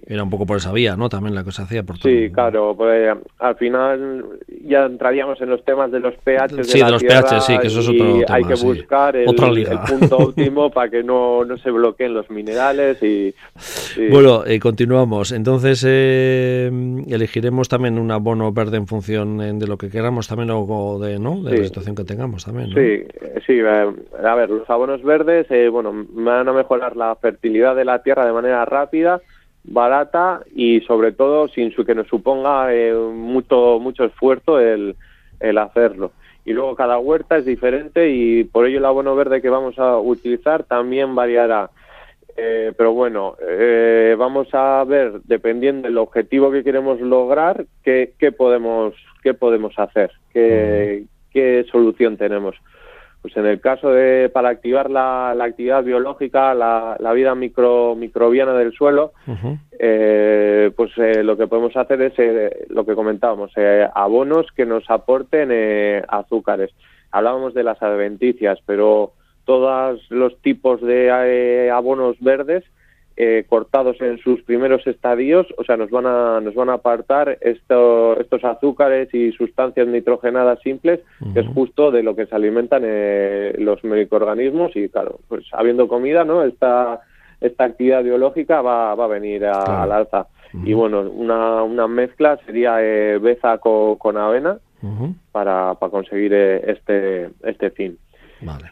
Era 0.06 0.24
un 0.24 0.30
poco 0.30 0.46
por 0.46 0.58
esa 0.58 0.72
vía, 0.72 0.96
¿no? 0.96 1.10
También 1.10 1.36
la 1.36 1.44
que 1.44 1.52
se 1.52 1.62
hacía 1.62 1.84
por 1.84 1.98
todo. 2.00 2.12
Sí, 2.12 2.30
claro. 2.32 2.76
Pues, 2.76 3.16
al 3.40 3.56
final 3.56 4.26
ya 4.64 4.86
entraríamos 4.86 5.40
en 5.42 5.50
los 5.50 5.64
temas 5.64 5.92
de 5.92 6.00
los 6.00 6.16
pH 6.16 6.56
de 6.56 6.64
sí, 6.64 6.80
de 6.82 6.92
los 6.92 7.04
pH, 7.04 7.42
sí, 7.42 7.58
que 7.60 7.68
eso 7.68 7.80
es 7.80 7.90
otro 7.90 8.06
tema. 8.06 8.26
Hay 8.30 8.44
que 8.44 8.56
buscar 8.56 9.16
el, 9.16 9.26
punto 9.26 10.18
óptimo 10.18 10.70
para 10.70 10.90
que 10.90 11.04
no, 11.04 11.46
no 11.46 11.58
se 11.58 11.72
bloqueen 11.72 12.14
los 12.14 12.30
minerales 12.30 13.02
y... 13.04 13.34
Bueno, 14.10 14.46
eh, 14.46 14.60
continuamos. 14.60 15.32
Entonces, 15.32 15.84
eh, 15.88 16.72
elegiremos 17.08 17.70
también 17.70 17.98
un 17.98 18.12
abono 18.12 18.52
verde 18.52 18.78
en 18.78 18.88
función 18.88 19.60
de 19.60 19.68
lo 19.68 19.78
que 19.78 19.90
queramos 19.90 20.28
también 20.28 20.50
o 20.52 21.00
de, 21.00 21.20
¿no? 21.20 21.42
de 21.44 21.58
la 21.58 21.64
situación 21.64 21.96
que 21.96 22.04
tengamos 22.04 22.46
también, 22.46 22.70
¿no? 22.70 22.76
Sí, 22.76 23.04
sí. 23.46 23.60
Eh, 23.60 23.94
a 24.24 24.36
ver, 24.36 24.50
los 24.50 24.70
abonos 24.70 25.04
verdes, 25.04 25.48
bueno, 25.72 25.94
van 26.10 26.48
a 26.48 26.54
mejorar 26.54 26.96
la 26.96 27.16
fertilidad 27.16 27.76
de 27.76 27.86
la 27.86 28.02
tierra 28.04 28.26
de 28.26 28.34
manera 28.34 28.66
rápida 28.66 29.22
barata 29.68 30.42
y 30.56 30.82
sobre 30.82 31.12
todo 31.12 31.48
sin 31.50 31.72
su 31.72 31.86
que 31.86 31.94
nos 31.94 32.08
suponga 32.08 32.74
eh, 32.74 32.94
mucho 32.94 33.80
mucho 33.80 34.06
esfuerzo 34.06 34.60
el, 34.60 34.96
el 35.40 35.58
hacerlo. 35.58 36.12
Y 36.46 36.54
luego 36.54 36.76
cada 36.76 36.98
huerta 36.98 37.38
es 37.38 37.46
diferente 37.46 38.10
y 38.10 38.46
por 38.46 38.66
ello 38.66 38.78
el 38.78 38.86
abono 38.86 39.16
verde 39.16 39.42
que 39.42 39.50
vamos 39.50 39.78
a 39.78 39.98
utilizar 39.98 40.64
también 40.64 41.14
variará. 41.14 41.70
Eh, 42.40 42.72
pero 42.78 42.94
bueno 42.94 43.36
eh, 43.42 44.16
vamos 44.18 44.48
a 44.54 44.84
ver 44.84 45.22
dependiendo 45.24 45.88
del 45.88 45.98
objetivo 45.98 46.52
que 46.52 46.64
queremos 46.64 47.02
lograr 47.02 47.66
qué, 47.84 48.14
qué 48.20 48.32
podemos 48.32 48.94
qué 49.24 49.34
podemos 49.34 49.74
hacer 49.80 50.12
qué, 50.32 51.06
qué 51.32 51.66
solución 51.72 52.16
tenemos 52.16 52.56
Pues 53.22 53.36
en 53.36 53.46
el 53.46 53.60
caso 53.60 53.92
de 53.92 54.30
para 54.30 54.50
activar 54.50 54.90
la, 54.90 55.32
actividad 55.32 55.84
biológica, 55.84 56.54
la, 56.54 57.12
vida 57.14 57.36
micro, 57.36 57.96
microbiana 57.96 58.54
del 58.54 58.74
suelo, 58.74 59.12
eh, 59.80 60.72
pues 60.76 60.92
eh, 60.98 61.24
lo 61.24 61.36
que 61.36 61.48
podemos 61.48 61.76
hacer 61.76 62.02
es 62.02 62.14
eh, 62.18 62.68
lo 62.70 62.86
que 62.86 62.96
comentábamos, 62.96 63.52
abonos 63.94 64.48
que 64.56 64.66
nos 64.66 64.90
aporten 64.90 65.52
azúcares. 66.08 66.72
Hablábamos 67.12 67.54
de 67.54 67.64
las 67.64 67.82
adventicias, 67.82 68.60
pero 68.66 69.14
todos 69.46 70.00
los 70.10 70.40
tipos 70.42 70.82
de 70.82 71.72
abonos 71.72 72.18
verdes 72.20 72.64
eh, 73.20 73.46
cortados 73.50 74.00
en 74.00 74.20
sus 74.20 74.44
primeros 74.44 74.86
estadios, 74.86 75.48
o 75.58 75.64
sea, 75.64 75.76
nos 75.76 75.90
van 75.90 76.06
a, 76.06 76.40
nos 76.40 76.54
van 76.54 76.70
a 76.70 76.74
apartar 76.74 77.40
estos 77.42 78.44
azúcares 78.44 79.12
y 79.12 79.32
sustancias 79.32 79.88
nitrogenadas 79.88 80.60
simples, 80.62 81.00
que 81.34 81.40
es 81.40 81.48
justo 81.48 81.90
de 81.90 82.04
lo 82.04 82.16
que 82.16 82.28
se 82.28 82.36
alimentan 82.36 82.84
eh, 82.86 83.56
los 83.58 83.84
microorganismos 83.84 84.76
y, 84.76 84.88
claro, 84.90 85.20
pues 85.28 85.46
habiendo 85.52 85.88
comida, 85.88 86.26
¿no? 86.26 86.44
Esta, 86.44 87.02
esta 87.42 87.64
actividad 87.64 88.04
biológica 88.04 88.62
va, 88.62 88.94
va 88.94 89.06
a 89.06 89.08
venir 89.08 89.46
al 89.46 89.92
alza. 89.92 90.28
Y 90.64 90.74
bueno, 90.74 91.02
una, 91.02 91.64
una 91.64 91.88
mezcla 91.88 92.38
sería 92.46 92.84
eh, 92.84 93.18
beza 93.18 93.58
con, 93.58 94.16
avena 94.16 94.60
para, 95.32 95.74
para 95.74 95.90
conseguir 95.90 96.36
este, 96.36 97.32
este 97.44 97.72
fin. 97.72 97.98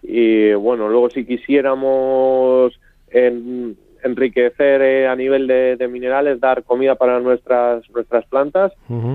Y 0.04 0.54
bueno, 0.54 0.88
luego 0.88 1.10
si 1.10 1.26
quisiéramos 1.26 2.80
en, 3.10 3.76
enriquecer 4.06 4.82
eh, 4.82 5.08
a 5.08 5.16
nivel 5.16 5.48
de, 5.48 5.88
minerales, 5.90 6.40
dar 6.40 6.64
comida 6.64 6.96
para 6.96 7.20
nuestras 7.20 7.90
nuestras 7.90 8.26
plantas, 8.28 8.72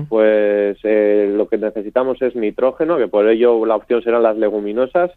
pues 0.09 0.77
eh, 0.83 1.33
lo 1.33 1.47
que 1.47 1.57
necesitamos 1.57 2.21
es 2.21 2.35
nitrógeno, 2.35 2.97
que 2.97 3.07
por 3.07 3.27
ello 3.27 3.65
la 3.65 3.77
opción 3.77 4.03
serán 4.03 4.23
las 4.23 4.37
leguminosas. 4.37 5.11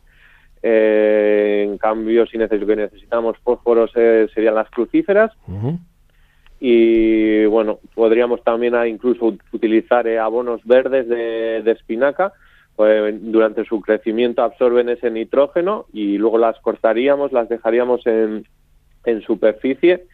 Eh, 0.63 1.67
en 1.69 1.77
cambio, 1.77 2.25
si 2.27 2.39
necesitamos 2.39 3.37
fósforos 3.39 3.91
serían 3.93 4.55
las 4.55 4.71
crucíferas. 4.71 5.33
Y 6.61 7.45
bueno, 7.47 7.81
podríamos 7.95 8.43
también 8.45 8.75
incluso 8.87 9.35
utilizar 9.53 10.09
abonos 10.09 10.65
verdes 10.65 11.09
de, 11.09 11.63
de 11.63 11.73
espinaca, 11.73 12.33
pues 12.77 13.15
durante 13.21 13.65
su 13.65 13.81
crecimiento 13.81 14.43
absorben 14.43 14.89
ese 14.89 15.11
nitrógeno 15.11 15.87
y 15.93 16.17
luego 16.17 16.39
las 16.39 16.59
cortaríamos, 16.61 17.33
las 17.33 17.49
dejaríamos 17.49 18.07
en, 18.07 18.47
en 19.07 19.23
superficie 19.23 20.05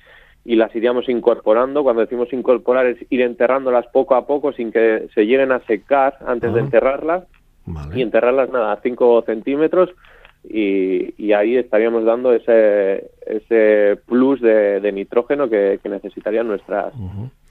y 0.44 0.56
las 0.56 0.74
iríamos 0.74 1.08
incorporando. 1.08 1.82
Cuando 1.82 2.02
decimos 2.02 2.32
incorporar 2.32 2.86
es 2.86 2.98
ir 3.10 3.22
enterrándolas 3.22 3.86
poco 3.88 4.14
a 4.14 4.26
poco 4.26 4.52
sin 4.52 4.72
que 4.72 5.08
se 5.14 5.26
lleguen 5.26 5.52
a 5.52 5.60
secar 5.66 6.16
antes 6.26 6.52
de 6.52 6.60
enterrarlas. 6.60 7.24
Y 7.94 8.02
enterrarlas 8.02 8.50
nada, 8.50 8.72
a 8.72 8.80
5 8.80 9.22
centímetros 9.26 9.90
y, 10.42 11.32
ahí 11.32 11.56
estaríamos 11.56 12.04
dando 12.04 12.32
ese, 12.32 13.10
ese 13.26 13.98
plus 14.06 14.40
de, 14.40 14.90
nitrógeno 14.92 15.48
que, 15.48 15.78
necesitarían 15.84 16.48
nuestras, 16.48 16.94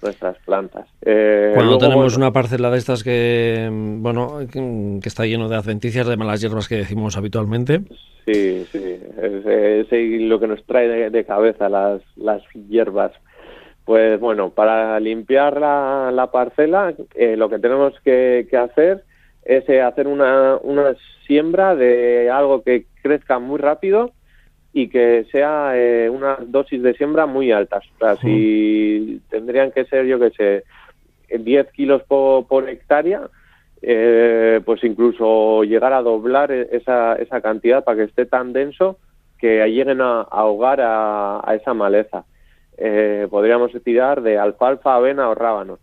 nuestras 0.01 0.37
plantas. 0.45 0.87
Eh, 1.05 1.51
Cuando 1.53 1.77
tenemos 1.77 2.15
una 2.17 2.31
parcela 2.31 2.69
de 2.71 2.77
estas 2.77 3.03
que, 3.03 3.69
bueno, 3.71 4.39
que 4.51 5.07
está 5.07 5.25
lleno 5.25 5.49
de 5.49 5.55
adventicias, 5.55 6.07
de 6.07 6.17
malas 6.17 6.41
hierbas 6.41 6.67
que 6.67 6.75
decimos 6.75 7.17
habitualmente. 7.17 7.81
Sí, 8.25 8.65
sí, 8.71 8.99
es, 9.21 10.21
lo 10.21 10.39
que 10.39 10.47
nos 10.47 10.63
trae 10.65 11.09
de, 11.09 11.25
cabeza 11.25 11.69
las, 11.69 12.01
las 12.15 12.41
hierbas. 12.53 13.11
Pues 13.85 14.19
bueno, 14.19 14.51
para 14.51 14.99
limpiar 14.99 15.59
la, 15.59 16.11
la 16.13 16.29
parcela, 16.29 16.93
eh, 17.15 17.35
lo 17.35 17.49
que 17.49 17.57
tenemos 17.57 17.93
que, 18.03 18.47
que 18.49 18.57
hacer 18.57 19.03
es 19.43 19.67
eh, 19.67 19.81
hacer 19.81 20.07
una, 20.07 20.57
una 20.61 20.95
siembra 21.25 21.75
de 21.75 22.29
algo 22.29 22.61
que 22.61 22.85
crezca 23.01 23.39
muy 23.39 23.57
rápido 23.57 24.11
y 24.73 24.87
que 24.87 25.25
sea 25.31 25.71
eh, 25.75 26.09
una 26.09 26.37
dosis 26.41 26.81
de 26.81 26.93
siembra 26.93 27.25
muy 27.25 27.51
altas. 27.51 27.83
O 27.95 27.97
sea, 27.99 28.15
si 28.17 29.21
tendrían 29.29 29.71
que 29.71 29.85
ser, 29.85 30.05
yo 30.05 30.19
que 30.19 30.29
sé, 30.31 30.63
10 31.37 31.71
kilos 31.71 32.03
por, 32.03 32.69
hectárea, 32.69 33.21
eh, 33.81 34.61
pues 34.65 34.83
incluso 34.83 35.63
llegar 35.63 35.93
a 35.93 36.01
doblar 36.01 36.51
e, 36.51 36.69
esa, 36.71 37.15
esa 37.15 37.41
cantidad 37.41 37.83
para 37.83 37.97
que 37.97 38.03
esté 38.03 38.25
tan 38.25 38.53
denso 38.53 38.97
que 39.39 39.65
lleguen 39.67 40.01
a, 40.01 40.21
ahogar 40.21 40.79
a, 40.81 41.41
esa 41.55 41.73
maleza. 41.73 42.25
Eh, 42.77 43.27
podríamos 43.29 43.71
tirar 43.83 44.21
de 44.21 44.37
alfalfa, 44.37 44.95
avena 44.95 45.29
o 45.29 45.35
rábano. 45.35 45.79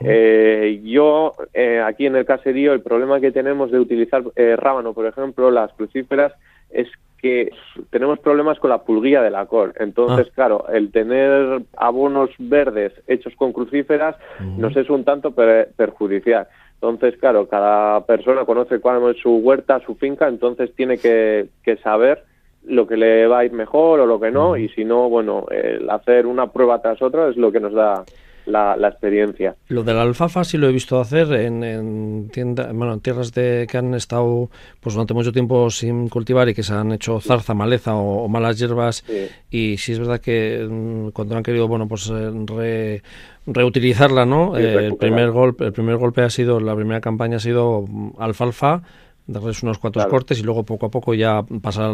Eh, 0.00 0.80
yo, 0.84 1.34
eh, 1.52 1.82
aquí 1.84 2.06
en 2.06 2.16
el 2.16 2.24
caserío, 2.24 2.72
el 2.72 2.80
problema 2.80 3.20
que 3.20 3.32
tenemos 3.32 3.70
de 3.70 3.78
utilizar 3.78 4.22
eh, 4.36 4.56
rábano, 4.56 4.94
por 4.94 5.06
ejemplo, 5.06 5.50
las 5.50 5.72
crucíferas, 5.74 6.32
es 6.70 6.88
que 7.20 7.50
tenemos 7.90 8.18
problemas 8.18 8.58
con 8.58 8.70
la 8.70 8.82
pulguilla 8.82 9.22
de 9.22 9.30
la 9.30 9.46
col. 9.46 9.72
Entonces, 9.78 10.26
ah. 10.30 10.32
claro, 10.34 10.66
el 10.72 10.90
tener 10.90 11.62
abonos 11.76 12.30
verdes 12.38 12.92
hechos 13.06 13.34
con 13.36 13.52
crucíferas 13.52 14.16
nos 14.40 14.76
es 14.76 14.90
un 14.90 15.04
tanto 15.04 15.32
perjudicial. 15.32 16.46
Entonces, 16.74 17.18
claro, 17.18 17.48
cada 17.48 18.04
persona 18.04 18.44
conoce 18.44 18.80
cuál 18.80 19.10
es 19.10 19.20
su 19.20 19.36
huerta, 19.36 19.80
su 19.80 19.94
finca, 19.94 20.28
entonces 20.28 20.74
tiene 20.74 20.98
que, 20.98 21.48
saber 21.82 22.22
lo 22.64 22.86
que 22.86 22.96
le 22.96 23.26
va 23.26 23.40
a 23.40 23.44
ir 23.44 23.52
mejor 23.52 24.00
o 24.00 24.06
lo 24.06 24.20
que 24.20 24.30
no, 24.30 24.56
y 24.56 24.68
si 24.70 24.84
no, 24.84 25.08
bueno, 25.08 25.46
el 25.50 25.88
hacer 25.88 26.26
una 26.26 26.48
prueba 26.48 26.82
tras 26.82 27.00
otra 27.00 27.28
es 27.28 27.36
lo 27.36 27.50
que 27.50 27.60
nos 27.60 27.72
da 27.72 28.04
la, 28.46 28.88
experiencia. 28.88 29.56
Lo 29.68 29.82
de 29.82 29.92
la 29.92 30.02
alfalfa 30.02 30.44
sí 30.44 30.56
lo 30.56 30.68
he 30.68 30.72
visto 30.72 31.00
hacer 31.00 31.32
en, 31.32 31.62
en, 31.62 32.30
bueno, 32.74 32.94
en 32.94 33.00
tierras 33.00 33.32
de, 33.32 33.66
que 33.70 33.78
han 33.78 33.94
estado 33.94 34.48
pues 34.80 34.94
durante 34.94 35.14
mucho 35.14 35.32
tiempo 35.32 35.70
sin 35.70 36.08
cultivar 36.08 36.48
y 36.48 36.54
que 36.54 36.62
se 36.62 36.72
han 36.72 36.92
hecho 36.92 37.20
zarza, 37.20 37.54
maleza 37.54 37.94
o, 37.94 38.28
malas 38.28 38.58
hierbas. 38.58 39.04
Y 39.50 39.76
sí 39.78 39.92
es 39.92 39.98
verdad 39.98 40.20
que 40.20 40.66
mm, 40.68 41.10
cuando 41.10 41.36
han 41.36 41.42
querido 41.42 41.68
bueno 41.68 41.88
pues 41.88 42.10
eh, 42.12 43.02
reutilizarla, 43.46 44.26
¿no? 44.26 44.56
Eh, 44.56 44.86
el 44.86 44.96
primer 44.96 45.30
golpe, 45.30 45.66
el 45.66 45.72
primer 45.72 45.96
golpe 45.96 46.22
ha 46.22 46.30
sido, 46.30 46.60
la 46.60 46.74
primera 46.74 47.00
campaña 47.00 47.36
ha 47.36 47.40
sido 47.40 47.84
mm, 47.86 48.12
alfalfa 48.18 48.82
darles 49.26 49.62
unos 49.62 49.78
cuantos 49.78 50.06
cortes 50.06 50.38
y 50.38 50.42
luego 50.42 50.64
poco 50.64 50.86
a 50.86 50.90
poco 50.90 51.14
ya 51.14 51.42
pasar 51.62 51.92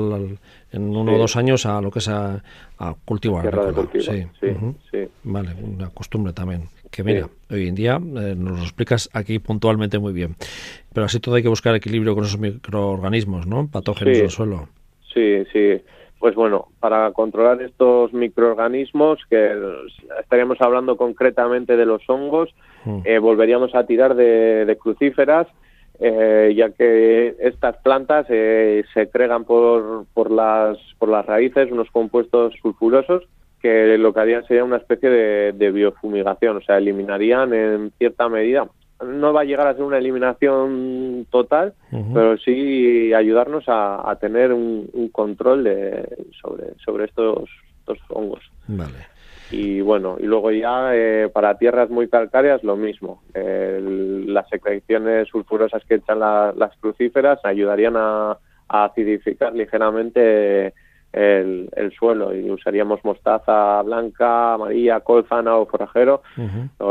en 0.73 0.83
uno 0.97 1.15
o 1.15 1.19
dos 1.19 1.37
años 1.37 1.67
a 1.67 1.81
lo 1.81 1.91
que 1.91 1.99
es 2.01 2.09
a, 2.09 2.43
cultivar. 3.05 3.51
Sí. 3.99 4.27
Sí, 4.91 4.99
Vale, 5.25 5.51
una 5.63 5.89
costumbre 5.91 6.33
también. 6.33 6.69
Que 6.91 7.03
mira, 7.03 7.29
hoy 7.51 7.69
en 7.69 7.75
día 7.75 7.97
eh, 7.97 8.35
nos 8.37 8.59
lo 8.59 8.63
explicas 8.63 9.09
aquí 9.15 9.39
puntualmente 9.39 9.99
muy 9.99 10.13
bien. 10.13 10.37
Pero 10.93 11.07
así 11.07 11.21
todo 11.21 11.37
hay 11.37 11.43
que 11.43 11.49
buscar 11.49 11.75
equilibrio 11.75 12.15
con 12.15 12.25
esos 12.25 12.39
microorganismos, 12.39 13.47
¿no? 13.47 13.67
Patógenos 13.67 14.19
del 14.19 14.31
suelo. 14.31 14.69
Sí, 15.15 15.45
sí. 15.53 15.81
Pues 16.19 16.35
bueno, 16.35 16.69
para 16.81 17.11
controlar 17.13 17.63
estos 17.63 18.13
microorganismos, 18.13 19.19
que 19.29 19.57
estaríamos 20.21 20.61
hablando 20.61 20.97
concretamente 20.97 21.77
de 21.77 21.87
los 21.87 22.03
hongos, 22.09 22.55
mm. 22.85 23.01
eh, 23.05 23.19
volveríamos 23.19 23.75
a 23.75 23.87
tirar 23.87 24.15
de 24.15 24.77
crucíferas 24.81 25.49
eh, 26.05 26.53
ya 26.57 26.71
que 26.71 27.37
estas 27.39 27.77
plantas 27.77 28.27
eh, 28.29 28.83
se 28.93 29.09
cregan 29.09 29.45
por, 29.45 30.07
por, 30.13 30.33
las, 30.33 30.77
por 30.99 31.09
las 31.09 31.25
raíces 31.25 31.71
unos 31.71 31.89
compuestos 31.93 32.55
sulfurosos 32.61 33.23
que 33.61 33.97
lo 33.97 34.13
que 34.13 34.19
harían 34.19 34.45
sería 34.45 34.65
una 34.65 34.79
especie 34.79 35.09
de, 35.09 35.71
biofumigación, 35.71 36.57
o 36.57 36.61
sea, 36.61 36.79
eliminarían 36.79 37.55
en 37.55 37.93
cierta 37.97 38.29
medida. 38.29 38.69
No 39.07 39.33
va 39.33 39.43
a 39.43 39.45
llegar 39.45 39.69
a 39.69 39.75
ser 39.75 39.85
una 39.85 39.99
eliminación 39.99 41.29
total, 41.31 41.75
pero 42.13 42.37
sí 42.39 43.15
ayudarnos 43.15 43.65
a, 43.69 44.19
tener 44.21 44.53
un, 44.53 45.09
control 45.13 45.63
de, 45.63 46.09
sobre, 46.41 46.75
sobre 46.85 47.05
estos, 47.05 47.49
estos 47.79 47.99
hongos. 48.09 48.43
Vale. 48.67 49.12
Y 49.53 49.81
bueno, 49.83 50.17
y 50.19 50.25
luego 50.25 50.51
ya 50.51 50.95
eh, 50.95 51.29
para 51.33 51.59
tierras 51.59 51.91
muy 51.91 52.09
calcáreas 52.09 52.65
lo 52.65 52.77
mismo. 52.77 53.23
las 53.35 54.49
secreciones 54.49 55.29
sulfurosas 55.29 55.85
que 55.85 55.97
echan 55.97 56.19
las 56.21 56.77
crucíferas 56.81 57.39
ayudarían 57.45 57.95
a 57.97 58.39
acidificar 58.69 59.55
ligeramente 59.55 60.73
el, 61.13 61.93
suelo 61.99 62.35
y 62.35 62.51
usaríamos 62.51 63.05
mostaza 63.05 63.83
blanca, 63.83 64.55
amarilla, 64.55 65.01
colzana 65.01 65.57
o 65.57 65.67
forrajero. 65.67 66.23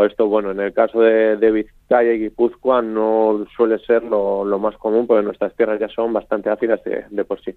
esto, 0.05 0.27
bueno, 0.27 0.51
en 0.51 0.59
el 0.59 0.73
caso 0.73 1.01
de, 1.01 1.37
de, 1.37 1.51
Vizcaya 1.91 2.13
y 2.13 2.19
Guipúzcoa 2.19 2.81
no 2.81 3.45
suele 3.55 3.77
ser 3.79 4.03
lo, 4.03 4.45
más 4.60 4.77
común 4.77 5.05
porque 5.05 5.24
nuestras 5.24 5.53
tierras 5.55 5.79
ya 5.79 5.89
son 5.89 6.13
bastante 6.13 6.50
ácidas 6.50 6.79
de, 6.83 7.25
por 7.25 7.41
sí. 7.41 7.53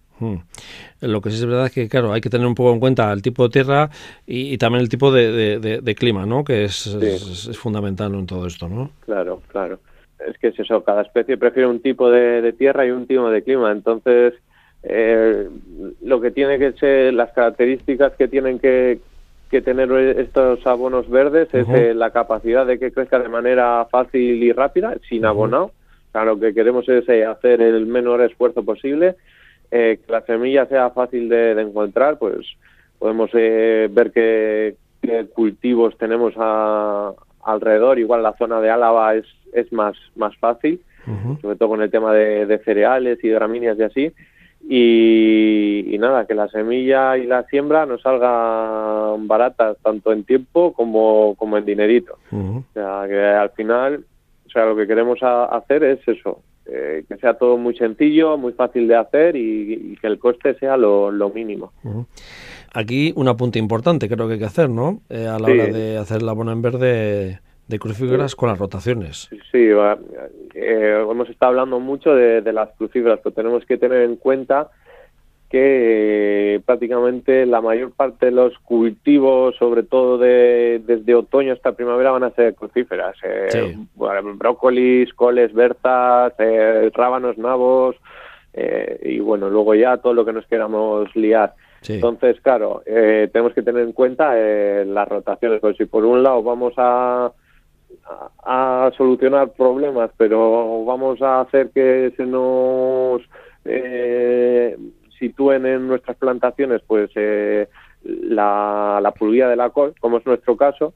Lo 1.00 1.21
que 1.21 1.31
sí 1.31 1.37
es 1.37 1.47
verdad 1.47 1.67
es 1.67 1.73
que, 1.73 1.88
claro, 1.88 2.12
hay 2.12 2.21
que 2.21 2.31
tener 2.31 2.47
un 2.47 2.55
poco 2.55 2.73
en 2.73 2.81
cuenta 2.81 3.12
el 3.12 3.23
tipo 3.23 3.45
de 3.45 3.50
tierra 3.50 3.91
y, 4.26 4.59
también 4.59 4.83
el 4.83 4.88
tipo 4.88 5.12
de, 5.12 5.95
clima, 5.97 6.26
¿no? 6.26 6.43
Que 6.43 6.64
es, 6.64 6.87
es, 6.87 7.57
fundamental 7.59 8.14
en 8.14 8.26
todo 8.26 8.47
esto, 8.47 8.69
¿no? 8.69 8.91
Claro, 9.05 9.41
claro. 9.49 9.79
Es 10.26 10.37
que 10.38 10.49
es 10.49 10.59
eso, 10.59 10.83
cada 10.83 11.03
especie 11.03 11.37
prefiere 11.37 11.69
un 11.69 11.81
tipo 11.81 12.11
de 12.11 12.53
tierra 12.55 12.87
y 12.87 12.91
un 12.91 13.07
tipo 13.07 13.31
de 13.31 13.43
clima. 13.43 13.71
Entonces, 13.71 14.35
eh, 14.83 15.49
lo 16.03 16.21
que 16.21 16.31
tiene 16.31 16.59
que 16.59 16.73
ser 16.73 17.14
las 17.14 17.33
características 17.33 18.12
que 18.14 18.29
tienen 18.29 18.59
que, 18.59 18.99
tener 19.62 19.90
estos 19.92 20.66
abonos 20.66 21.08
verdes 21.08 21.52
es 21.52 21.68
eh, 21.68 21.94
la 21.94 22.11
capacidad 22.11 22.66
de 22.66 22.78
que 22.78 22.92
crezca 22.92 23.18
de 23.18 23.28
manera 23.28 23.87
fácil 23.90 24.42
y 24.42 24.52
rápida 24.52 24.96
sin 25.08 25.25
abonado. 25.25 25.73
Lo 26.12 26.38
que 26.38 26.54
queremos 26.54 26.88
es 26.88 27.08
eh, 27.08 27.25
hacer 27.25 27.61
el 27.61 27.87
menor 27.87 28.23
esfuerzo 28.23 28.64
posible 28.64 29.16
que 29.70 29.99
la 30.06 30.20
semilla 30.20 30.66
sea 30.66 30.90
fácil 30.90 31.28
de, 31.28 31.61
encontrar, 31.61 32.16
pues 32.16 32.46
podemos 33.00 33.32
ver 33.32 34.12
qué, 34.12 34.76
cultivos 35.32 35.99
tenemos 35.99 36.32
alrededor. 37.42 37.99
Igual 37.99 38.23
la 38.23 38.37
zona 38.37 38.61
de 38.61 38.70
Álava 38.70 39.16
es, 39.16 39.26
es 39.52 39.73
más, 39.73 39.96
más 40.14 40.37
fácil, 40.37 40.80
sobre 41.42 41.56
todo 41.56 41.70
con 41.70 41.82
el 41.82 41.90
tema 41.90 42.12
de, 42.12 42.61
cereales 42.64 43.18
y 43.25 43.30
gramíneas 43.30 43.76
y 43.78 43.82
así. 43.82 44.12
Y, 44.68 45.97
nada, 45.99 46.26
que 46.26 46.35
la 46.35 46.49
semilla 46.49 47.16
y 47.16 47.26
la 47.26 47.44
siembra 47.44 47.87
nos 47.87 48.02
salgan 48.02 49.26
baratas 49.26 49.76
tanto 49.83 50.12
en 50.12 50.25
tiempo 50.25 50.73
como, 50.73 51.35
como 51.37 51.56
en 51.56 51.64
dinerito. 51.64 52.18
O 52.33 52.64
sea, 52.73 53.04
que 53.06 53.18
al 53.18 53.50
final, 53.50 54.04
o 54.47 54.50
sea, 54.50 54.66
lo 54.66 54.76
que 54.76 54.87
queremos 54.87 55.18
hacer 55.23 55.85
es 55.85 56.06
eso, 56.09 56.40
eh, 56.66 57.04
que 57.09 57.16
sea 57.16 57.35
todo 57.35 57.56
muy 57.59 57.76
sencillo, 57.76 58.37
muy 58.38 58.52
fácil 58.52 58.88
de 58.88 58.97
hacer 58.97 59.37
y, 59.37 59.97
que 60.00 60.06
el 60.06 60.18
coste 60.18 60.54
sea 60.54 60.76
lo, 60.76 61.30
mínimo. 61.35 61.73
Aquí 62.73 63.12
un 63.16 63.28
apunte 63.28 63.59
importante 63.59 64.09
creo 64.09 64.26
que 64.26 64.35
hay 64.35 64.38
que 64.38 64.47
hacer, 64.47 64.71
¿no? 64.71 65.00
Eh, 65.09 65.26
a 65.26 65.38
la 65.38 65.47
hora 65.47 65.66
de 65.66 65.99
hacer 65.99 66.23
la 66.23 66.33
bono 66.33 66.52
en 66.52 66.62
verde 66.62 67.40
de 67.68 67.78
crucíferas 67.78 68.35
con 68.35 68.49
las 68.49 68.59
rotaciones. 68.59 69.28
Sí, 69.50 69.68
eh, 70.54 71.06
hemos 71.11 71.28
estado 71.30 71.50
hablando 71.50 71.80
mucho 71.80 72.14
de, 72.14 72.52
las 72.52 72.71
crucíferas, 72.76 73.21
pero 73.23 73.35
tenemos 73.35 73.64
que 73.64 73.78
tener 73.78 74.02
en 74.02 74.16
cuenta 74.16 74.71
que 75.49 76.61
prácticamente 76.66 77.47
la 77.47 77.61
mayor 77.61 77.92
parte 77.92 78.26
de 78.26 78.33
los 78.33 78.59
cultivos, 78.59 79.54
sobre 79.56 79.85
todo 79.85 80.18
de, 80.18 80.83
desde 80.85 81.14
otoño 81.14 81.52
hasta 81.52 81.73
primavera, 81.73 82.11
van 82.11 82.25
a 82.25 82.30
ser 82.30 82.54
crucíferas. 82.54 83.16
Eh, 83.23 83.76
brócolis, 83.94 85.14
coles, 85.14 85.52
berzas, 85.52 86.33
eh, 86.38 86.90
rábanos, 86.92 87.38
nabos 87.38 87.97
eh, 88.52 88.99
y 89.04 89.21
bueno, 89.21 89.49
luego 89.49 89.75
ya 89.75 89.97
todo 89.99 90.12
lo 90.12 90.25
que 90.25 90.33
nos 90.33 90.47
queramos 90.47 91.14
liar. 91.14 91.54
Entonces, 91.87 92.40
claro, 92.40 92.83
tenemos 92.87 93.52
que 93.52 93.62
tener 93.62 93.83
en 93.83 93.92
cuenta 93.92 94.35
las 94.35 95.06
rotaciones. 95.06 95.61
Pues 95.61 95.76
si 95.76 95.85
por 95.85 96.04
un 96.06 96.23
lado 96.23 96.42
vamos 96.42 96.73
a 96.78 97.30
a, 98.45 98.91
solucionar 98.97 99.53
problemas, 99.53 100.11
pero 100.17 100.85
vamos 100.85 101.21
a 101.23 101.41
hacer 101.41 101.71
que 101.71 102.13
se 102.17 102.27
nos 102.27 103.23
eh, 103.65 104.77
sitúen 105.19 105.67
en 105.67 105.89
nuestras 105.89 106.17
plantaciones, 106.17 106.83
pues 106.87 107.11
eh, 107.15 107.69
la, 108.05 109.01
la 109.03 109.13
pulguía 109.13 109.49
de 109.49 109.57
la 109.57 109.71
col, 109.71 109.95
como 110.01 110.19
es 110.19 110.27
nuestro 110.27 110.57
caso, 110.57 110.95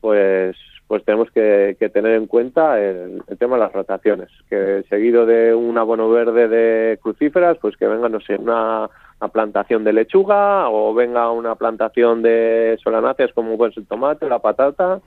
pues 0.00 0.56
pues 0.88 1.04
tenemos 1.04 1.30
que, 1.30 1.76
tener 1.92 2.14
en 2.14 2.26
cuenta 2.26 2.80
el, 2.80 3.22
tema 3.38 3.56
de 3.56 3.62
las 3.62 3.72
rotaciones, 3.72 4.30
que 4.48 4.84
seguido 4.88 5.26
de 5.26 5.54
un 5.54 5.76
abono 5.76 6.08
verde 6.08 6.48
de 6.48 6.98
crucíferas, 7.02 7.58
pues 7.60 7.76
que 7.76 7.86
venga, 7.86 8.08
no 8.08 8.20
sé, 8.20 8.36
una, 8.36 8.88
plantación 9.32 9.84
de 9.84 9.92
lechuga 9.92 10.70
o 10.70 10.94
venga 10.94 11.30
una 11.30 11.56
plantación 11.56 12.22
de 12.22 12.78
solanáceas 12.82 13.32
como 13.34 13.58
puede 13.58 13.72
ser 13.72 13.82
el 13.82 13.88
tomate, 13.88 14.28
la 14.28 14.38
patata, 14.38 15.00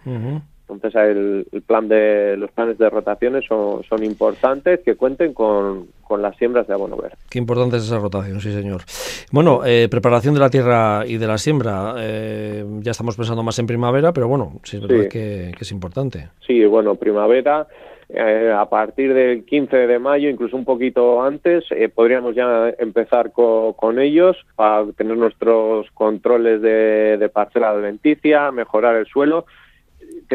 entonces 0.74 1.02
el, 1.02 1.62
plan 1.66 1.88
de 1.88 2.36
los 2.38 2.52
planes 2.52 2.78
de 2.78 2.90
rotaciones 2.90 3.46
son, 3.46 3.84
son 3.84 4.04
importantes 4.04 4.80
que 4.82 4.96
cuenten 4.96 5.34
con, 5.34 5.88
las 6.20 6.36
siembras 6.36 6.68
de 6.68 6.74
abono 6.74 6.98
verde. 6.98 7.16
Qué 7.30 7.40
importante 7.40 7.78
es 7.78 7.84
esa 7.84 7.98
rotación, 7.98 8.42
sí 8.42 8.52
señor. 8.52 8.82
Bueno, 9.32 9.62
eh, 9.66 9.88
preparación 9.90 10.34
de 10.34 10.42
la 10.42 10.50
tierra 10.50 11.06
y 11.08 11.18
de 11.18 11.26
la 11.26 11.38
siembra. 11.38 11.96
Eh, 12.00 12.66
ya 12.82 12.92
estamos 12.92 13.16
pensando 13.16 13.44
más 13.44 13.58
en 13.60 13.68
primavera, 13.68 14.12
pero 14.12 14.28
bueno, 14.28 14.60
sí 14.64 14.76
es 14.76 14.86
verdad 14.86 15.08
Que, 15.08 15.52
es 15.58 15.72
importante. 15.72 16.28
Sí, 16.46 16.66
bueno, 16.66 16.96
primavera. 16.96 17.66
Eh, 18.10 18.54
a 18.54 18.66
partir 18.66 19.14
del 19.14 19.46
15 19.46 19.88
de 19.88 20.00
mayo, 20.00 20.28
incluso 20.28 20.58
un 20.58 20.66
poquito 20.66 21.24
antes, 21.24 21.64
podríamos 21.96 22.36
ya 22.36 22.74
empezar 22.78 23.32
con 23.32 24.00
ellos 24.00 24.36
para 24.58 24.92
tener 24.92 25.16
nuestros 25.16 25.90
controles 25.92 26.62
de, 26.62 27.16
de 27.18 27.30
parcela 27.30 27.70
alimenticia, 27.70 28.52
mejorar 28.52 28.98
el 28.98 29.06
suelo 29.06 29.46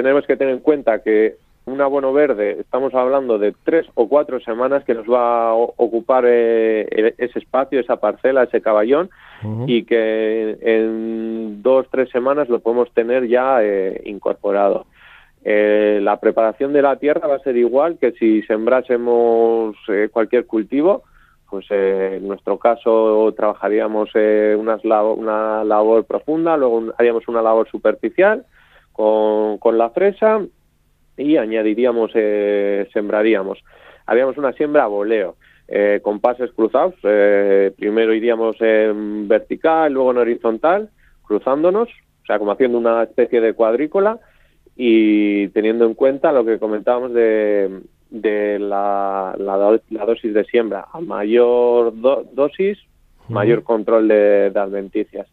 tenemos 0.03 0.27
que 0.27 0.37
tener 0.37 0.55
en 0.55 0.61
cuenta 0.61 1.03
que 1.03 1.37
un 1.67 1.81
abono 1.81 2.13
verde, 2.13 2.59
estamos 2.61 2.95
hablando 2.95 3.39
de 3.39 3.53
tres 3.65 3.87
o 3.95 4.09
cuatro 4.09 4.39
semanas 4.41 4.85
que 4.85 4.95
nos 4.95 5.07
va 5.07 5.49
a 5.49 5.55
ocupar 5.55 6.25
eh, 6.27 7.15
ese 7.19 7.41
espacio, 7.41 7.81
esa 7.81 7.97
parcela, 7.97 8.45
ese 8.45 8.61
caballón, 8.61 9.11
y 9.67 9.83
que 9.83 10.57
en 10.61 11.63
dos, 11.63 11.87
tres 11.91 12.09
semanas 12.11 12.49
lo 12.49 12.61
podemos 12.61 12.91
tener 12.93 13.27
ya 13.27 13.63
eh, 13.63 14.01
incorporado. 14.07 14.87
Eh, 15.45 15.99
la 16.03 16.21
preparación 16.21 16.73
de 16.73 16.83
la 16.83 16.97
tierra 16.97 17.27
va 17.27 17.37
a 17.37 17.41
ser 17.41 17.57
igual 17.57 17.99
que 17.99 18.13
si 18.13 18.43
sembrásemos 18.43 19.77
cualquier 20.13 20.47
cultivo, 20.47 21.03
pues 21.51 21.67
en 21.71 22.27
nuestro 22.27 22.59
caso 22.59 23.35
trabajaríamos 23.37 24.11
una 24.15 25.65
labor 25.65 26.05
profunda, 26.05 26.57
luego 26.57 26.93
haríamos 26.97 27.27
una 27.27 27.43
labor 27.43 27.69
superficial, 27.69 28.45
con, 28.97 29.79
la 29.79 29.91
fresa 29.91 30.41
y 31.17 31.37
añadiríamos, 31.37 32.11
eh, 32.15 32.89
sembraríamos. 32.93 33.63
Haríamos 34.07 34.39
una 34.39 34.53
siembra 34.53 34.85
a 34.85 34.89
voleo, 34.89 35.37
eh, 35.69 36.01
con 36.03 36.21
pases 36.21 36.51
cruzados. 36.53 36.95
Eh, 37.03 37.73
primero 37.77 38.15
iríamos 38.15 38.57
en 38.61 39.29
vertical, 39.29 39.93
luego 39.93 40.13
en 40.13 40.19
horizontal, 40.19 40.91
cruzándonos, 41.23 41.89
o 41.89 42.27
sea, 42.27 42.39
como 42.39 42.53
haciendo 42.53 42.79
una 42.79 43.03
especie 43.03 43.41
de 43.41 43.53
cuadrícula 43.53 44.19
y 44.77 45.49
teniendo 45.49 45.85
en 45.87 45.95
cuenta 45.95 46.33
lo 46.33 46.45
que 46.45 46.59
comentábamos 46.59 47.13
de, 47.13 47.81
de 48.11 48.59
la, 48.59 49.35
la, 49.39 50.05
dosis 50.07 50.33
de 50.33 50.45
siembra. 50.45 50.87
A 50.93 51.01
mayor 51.01 51.93
dosis, 52.33 52.79
mayor 53.29 53.63
control 53.63 54.09
de, 54.09 54.51
de 54.51 54.61
adventicias. 54.61 55.27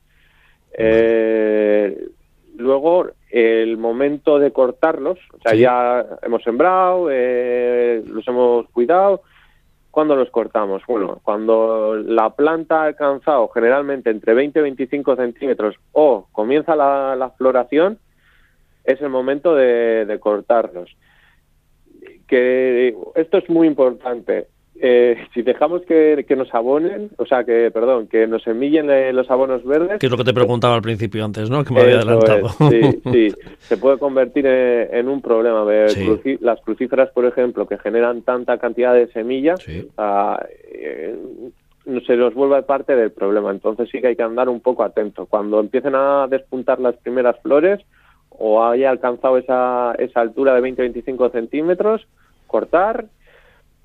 Eh, 0.77 2.09
luego 2.57 3.07
el 3.29 3.77
momento 3.77 4.39
de 4.39 4.51
cortarlos, 4.51 5.17
o 5.33 5.39
sea, 5.41 5.55
ya 5.55 6.05
hemos 6.21 6.43
sembrado, 6.43 7.09
eh, 7.11 8.03
los 8.05 8.27
hemos 8.27 8.69
cuidado, 8.69 9.21
¿cuándo 9.91 10.15
los 10.15 10.29
cortamos? 10.29 10.83
Bueno, 10.87 11.19
cuando 11.23 11.95
la 11.95 12.29
planta 12.31 12.81
ha 12.81 12.85
alcanzado 12.85 13.47
generalmente 13.49 14.09
entre 14.09 14.33
20 14.33 14.59
y 14.59 14.61
25 14.61 15.15
centímetros 15.15 15.75
o 15.91 16.27
comienza 16.31 16.75
la, 16.75 17.33
floración, 17.37 17.97
es 18.83 19.01
el 19.01 19.09
momento 19.09 19.55
de, 19.55 20.05
de 20.05 20.19
cortarlos. 20.19 20.95
Que 22.27 22.95
esto 23.15 23.37
es 23.37 23.49
muy 23.49 23.67
importante. 23.67 24.47
Eh, 24.75 25.27
si 25.33 25.43
dejamos 25.43 25.83
que, 25.83 26.25
nos 26.35 26.53
abonen, 26.53 27.11
o 27.17 27.25
sea, 27.25 27.43
que, 27.43 27.69
perdón, 27.71 28.07
que 28.07 28.27
nos 28.27 28.43
semillen 28.43 28.87
los 29.15 29.29
abonos 29.29 29.63
verdes... 29.63 29.99
Que 29.99 30.07
es 30.07 30.11
lo 30.11 30.17
que 30.17 30.23
te 30.23 30.33
preguntaba 30.33 30.75
al 30.75 30.81
principio 30.81 31.23
antes, 31.23 31.49
¿no? 31.49 31.63
Que 31.63 31.73
me 31.73 31.81
había 31.81 31.97
adelantado. 31.97 32.49
sí, 32.69 32.81
sí, 33.11 33.27
se 33.59 33.77
puede 33.77 33.97
convertir 33.99 34.47
en, 34.47 35.07
un 35.07 35.21
problema. 35.21 35.63
las 36.41 36.61
crucíferas, 36.61 37.09
por 37.11 37.25
ejemplo, 37.25 37.67
que 37.67 37.77
generan 37.77 38.23
tanta 38.23 38.57
cantidad 38.57 38.93
de 38.93 39.07
semillas, 39.07 39.63
ah, 39.97 40.43
eh, 40.73 41.15
se 42.05 42.15
nos 42.15 42.33
vuelve 42.33 42.63
parte 42.63 42.95
del 42.95 43.11
problema. 43.11 43.51
Entonces 43.51 43.89
sí 43.91 44.01
que 44.01 44.07
hay 44.07 44.15
que 44.15 44.23
andar 44.23 44.49
un 44.49 44.59
poco 44.59 44.83
atento. 44.83 45.27
Cuando 45.27 45.59
empiecen 45.59 45.95
a 45.95 46.27
despuntar 46.27 46.79
las 46.79 46.95
primeras 46.97 47.39
flores 47.41 47.79
o 48.29 48.63
haya 48.63 48.89
alcanzado 48.89 49.37
esa, 49.37 49.93
esa 49.99 50.21
altura 50.21 50.55
de 50.55 50.61
20-25 50.61 51.31
centímetros, 51.31 52.07
cortar 52.47 53.05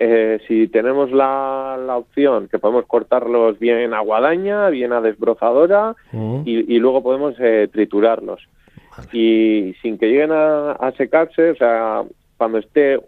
eh, 0.00 0.38
si 0.46 0.68
tenemos 0.68 1.10
la, 1.10 1.76
la, 1.84 1.96
opción 1.96 2.46
que 2.48 2.60
podemos 2.60 2.86
cortarlos 2.86 3.58
bien 3.58 3.92
a 3.94 4.00
guadaña, 4.00 4.68
bien 4.68 4.92
a 4.92 5.00
desbrozadora 5.00 5.96
y, 6.44 6.78
luego 6.78 7.02
podemos 7.02 7.34
eh, 7.40 7.68
triturarlos. 7.72 8.48
Y 9.12 9.74
sin 9.82 9.98
que 9.98 10.06
lleguen 10.06 10.30
a, 10.32 10.92
secarse, 10.96 11.50
o 11.50 11.56
sea, 11.56 12.04
cuando 12.36 12.58
esté 12.58 13.00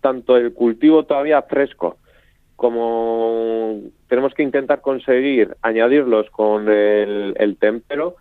tanto 0.00 0.36
el 0.36 0.54
cultivo 0.54 1.04
todavía 1.04 1.42
fresco 1.42 1.96
como 2.56 3.82
tenemos 4.08 4.34
que 4.34 4.42
intentar 4.42 4.80
conseguir 4.80 5.56
añadirlos 5.62 6.28
con 6.30 6.68
el, 6.68 7.34
el 7.38 7.56
témpero, 7.56 8.16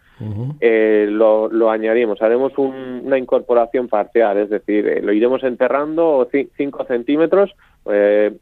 eh, 0.60 1.08
lo, 1.10 1.48
lo, 1.48 1.70
añadimos, 1.70 2.22
haremos 2.22 2.58
una 2.58 3.18
incorporación 3.18 3.88
parcial, 3.88 4.38
es 4.38 4.50
decir, 4.50 4.88
eh, 4.88 5.02
lo 5.02 5.14
iremos 5.14 5.44
enterrando 5.44 6.28
5 6.32 6.86
centímetros. 6.86 7.52
Eh, 7.92 8.36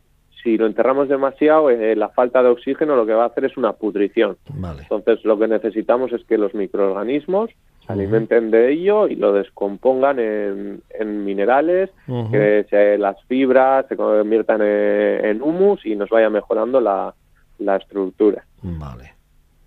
si 0.44 0.58
lo 0.58 0.68
enterramos 0.68 1.10
demasiado, 1.10 1.72
la 1.72 2.10
falta 2.10 2.44
de 2.44 2.50
oxígeno 2.50 2.96
lo 2.96 3.06
que 3.06 3.14
va 3.14 3.24
a 3.24 3.28
hacer 3.28 3.46
es 3.46 3.58
una 3.58 3.74
pudrición. 3.74 4.38
Entonces, 4.48 5.26
lo 5.26 5.40
que 5.40 5.48
necesitamos 5.48 6.14
es 6.14 6.24
que 6.26 6.38
los 6.38 6.54
microorganismos 6.54 7.50
se 7.86 7.92
alimenten 7.92 8.52
de 8.52 8.72
ello 8.72 9.08
y 9.08 9.16
lo 9.16 9.34
descompongan 9.34 10.20
en, 10.20 11.26
minerales, 11.26 11.90
que 12.32 12.98
las 13.00 13.22
fibras 13.24 13.88
se 13.88 13.98
conviertan 13.98 14.62
en, 14.62 15.42
humus 15.42 15.84
y 15.84 15.96
nos 15.96 16.10
vaya 16.10 16.30
mejorando 16.30 16.80
la, 16.80 17.16
la 17.58 17.78
estructura. 17.78 18.46
Vale. 18.62 19.16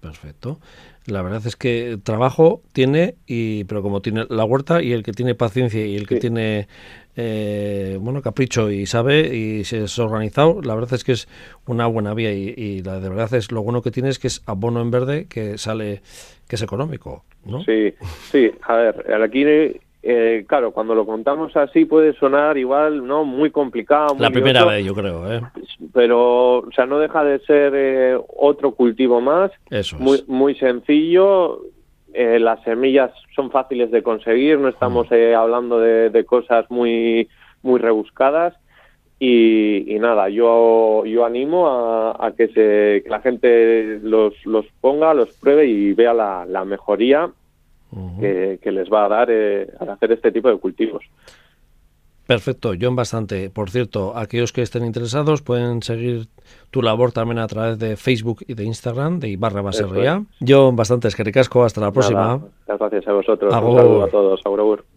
Perfecto. 0.01 0.59
La 1.09 1.23
verdad 1.23 1.42
es 1.47 1.57
que 1.57 1.99
trabajo 2.03 2.62
tiene, 2.73 3.14
y 3.27 3.64
pero 3.64 3.83
como 3.83 4.03
tiene 4.03 4.27
la 4.29 4.44
huerta 4.44 4.83
y 4.83 4.92
el 4.92 5.03
que 5.03 5.12
tiene 5.12 5.35
paciencia 5.35 5.85
y 5.85 5.97
el 5.97 6.07
que 6.07 6.16
tiene 6.16 6.68
eh, 7.16 7.97
bueno 8.01 8.23
capricho 8.23 8.71
y 8.71 8.87
sabe 8.87 9.35
y 9.35 9.64
se 9.64 9.85
es 9.85 9.99
organizado, 9.99 10.61
la 10.62 10.75
verdad 10.75 10.94
es 10.94 11.05
que 11.05 11.12
es 11.12 11.29
una 11.66 11.87
buena 11.87 12.14
vía 12.14 12.33
y, 12.33 12.83
la 12.83 13.01
de 13.01 13.09
verdad 13.09 13.35
es 13.35 13.51
lo 13.51 13.62
bueno 13.62 13.83
que 13.83 13.90
tiene 13.90 14.11
es 14.11 14.18
que 14.18 14.29
es 14.29 14.42
abono 14.47 14.83
en 14.83 14.90
verde 14.90 15.27
que 15.29 15.59
sale 15.59 16.03
que 16.47 16.57
es 16.57 16.62
económico, 16.62 17.25
¿no? 17.44 17.64
Sí, 17.64 17.94
sí. 18.31 18.51
A 18.62 18.77
ver, 18.77 19.23
aquí 19.23 19.44
eh, 20.03 20.45
claro, 20.47 20.71
cuando 20.71 20.95
lo 20.95 21.05
contamos 21.05 21.57
así 21.57 21.85
puede 21.85 22.13
sonar 22.15 22.57
igual, 22.57 23.05
¿no? 23.07 23.25
Muy 23.25 23.51
complicado. 23.51 24.15
la 24.19 24.31
primera 24.31 24.65
vez, 24.65 24.85
yo 24.85 24.95
creo, 24.95 25.31
¿eh? 25.31 25.41
Pero, 25.93 26.59
o 26.59 26.73
sea, 26.73 26.87
no 26.87 26.99
deja 26.99 27.25
de 27.25 27.41
ser 27.41 27.73
eh, 27.75 28.19
otro 28.37 28.73
cultivo 28.73 29.21
más. 29.21 29.51
Eso 29.71 29.99
Muy, 29.99 30.23
muy 30.29 30.55
sencillo. 30.55 31.63
Eh, 32.15 32.39
las 32.39 32.63
semillas 32.63 33.11
son 33.35 33.51
fáciles 33.51 33.91
de 33.91 34.03
conseguir, 34.03 34.59
no 34.59 34.69
estamos 34.69 35.09
mm. 35.11 35.35
hablando 35.37 35.79
de, 35.79 36.25
cosas 36.25 36.71
muy, 36.71 37.29
muy 37.63 37.81
rebuscadas. 37.81 38.55
Y, 39.21 39.97
nada, 39.99 40.29
yo, 40.29 41.05
yo 41.05 41.25
animo 41.25 41.69
a, 41.69 42.33
que, 42.37 42.47
se, 42.49 43.03
que 43.03 43.11
la 43.11 43.21
gente 43.21 43.99
los, 44.01 44.33
los 44.47 44.65
ponga, 44.81 45.13
los 45.13 45.31
pruebe 45.35 45.67
y 45.67 45.93
vea 45.93 46.15
la, 46.15 46.47
la 46.47 46.65
mejoría 46.65 47.29
que, 48.20 48.72
les 48.72 48.88
va 48.90 49.07
a 49.07 49.09
dar 49.09 49.29
eh, 49.31 49.68
al 49.81 49.90
hacer 49.90 50.12
este 50.12 50.33
tipo 50.33 50.48
de 50.48 50.59
cultivos. 50.59 51.05
Perfecto, 52.27 52.72
John 52.79 52.94
Bastante. 52.94 53.48
Por 53.48 53.70
cierto, 53.70 54.14
aquellos 54.14 54.53
que 54.53 54.61
estén 54.61 54.85
interesados 54.85 55.40
pueden 55.40 55.83
seguir 55.83 56.27
tu 56.70 56.83
labor 56.83 57.11
también 57.11 57.38
a 57.38 57.46
través 57.46 57.79
de 57.79 57.96
Facebook 57.96 58.44
y 58.46 58.53
de 58.53 58.64
Instagram 58.64 59.18
de 59.18 59.29
Ibarra 59.29 59.62
Baserría. 59.62 60.22
John 60.46 60.77
Bastante, 60.77 61.09
es 61.09 61.16
que 61.16 61.24
ricasco, 61.24 61.64
hasta 61.64 61.81
la 61.81 61.90
próxima. 61.90 62.38
gracias 62.66 63.09
a 63.09 63.12
vosotros. 63.12 63.55
Un 63.55 63.59
saludo 63.59 64.05
a 64.05 64.09
todos. 64.09 64.40
Agur, 64.44 64.85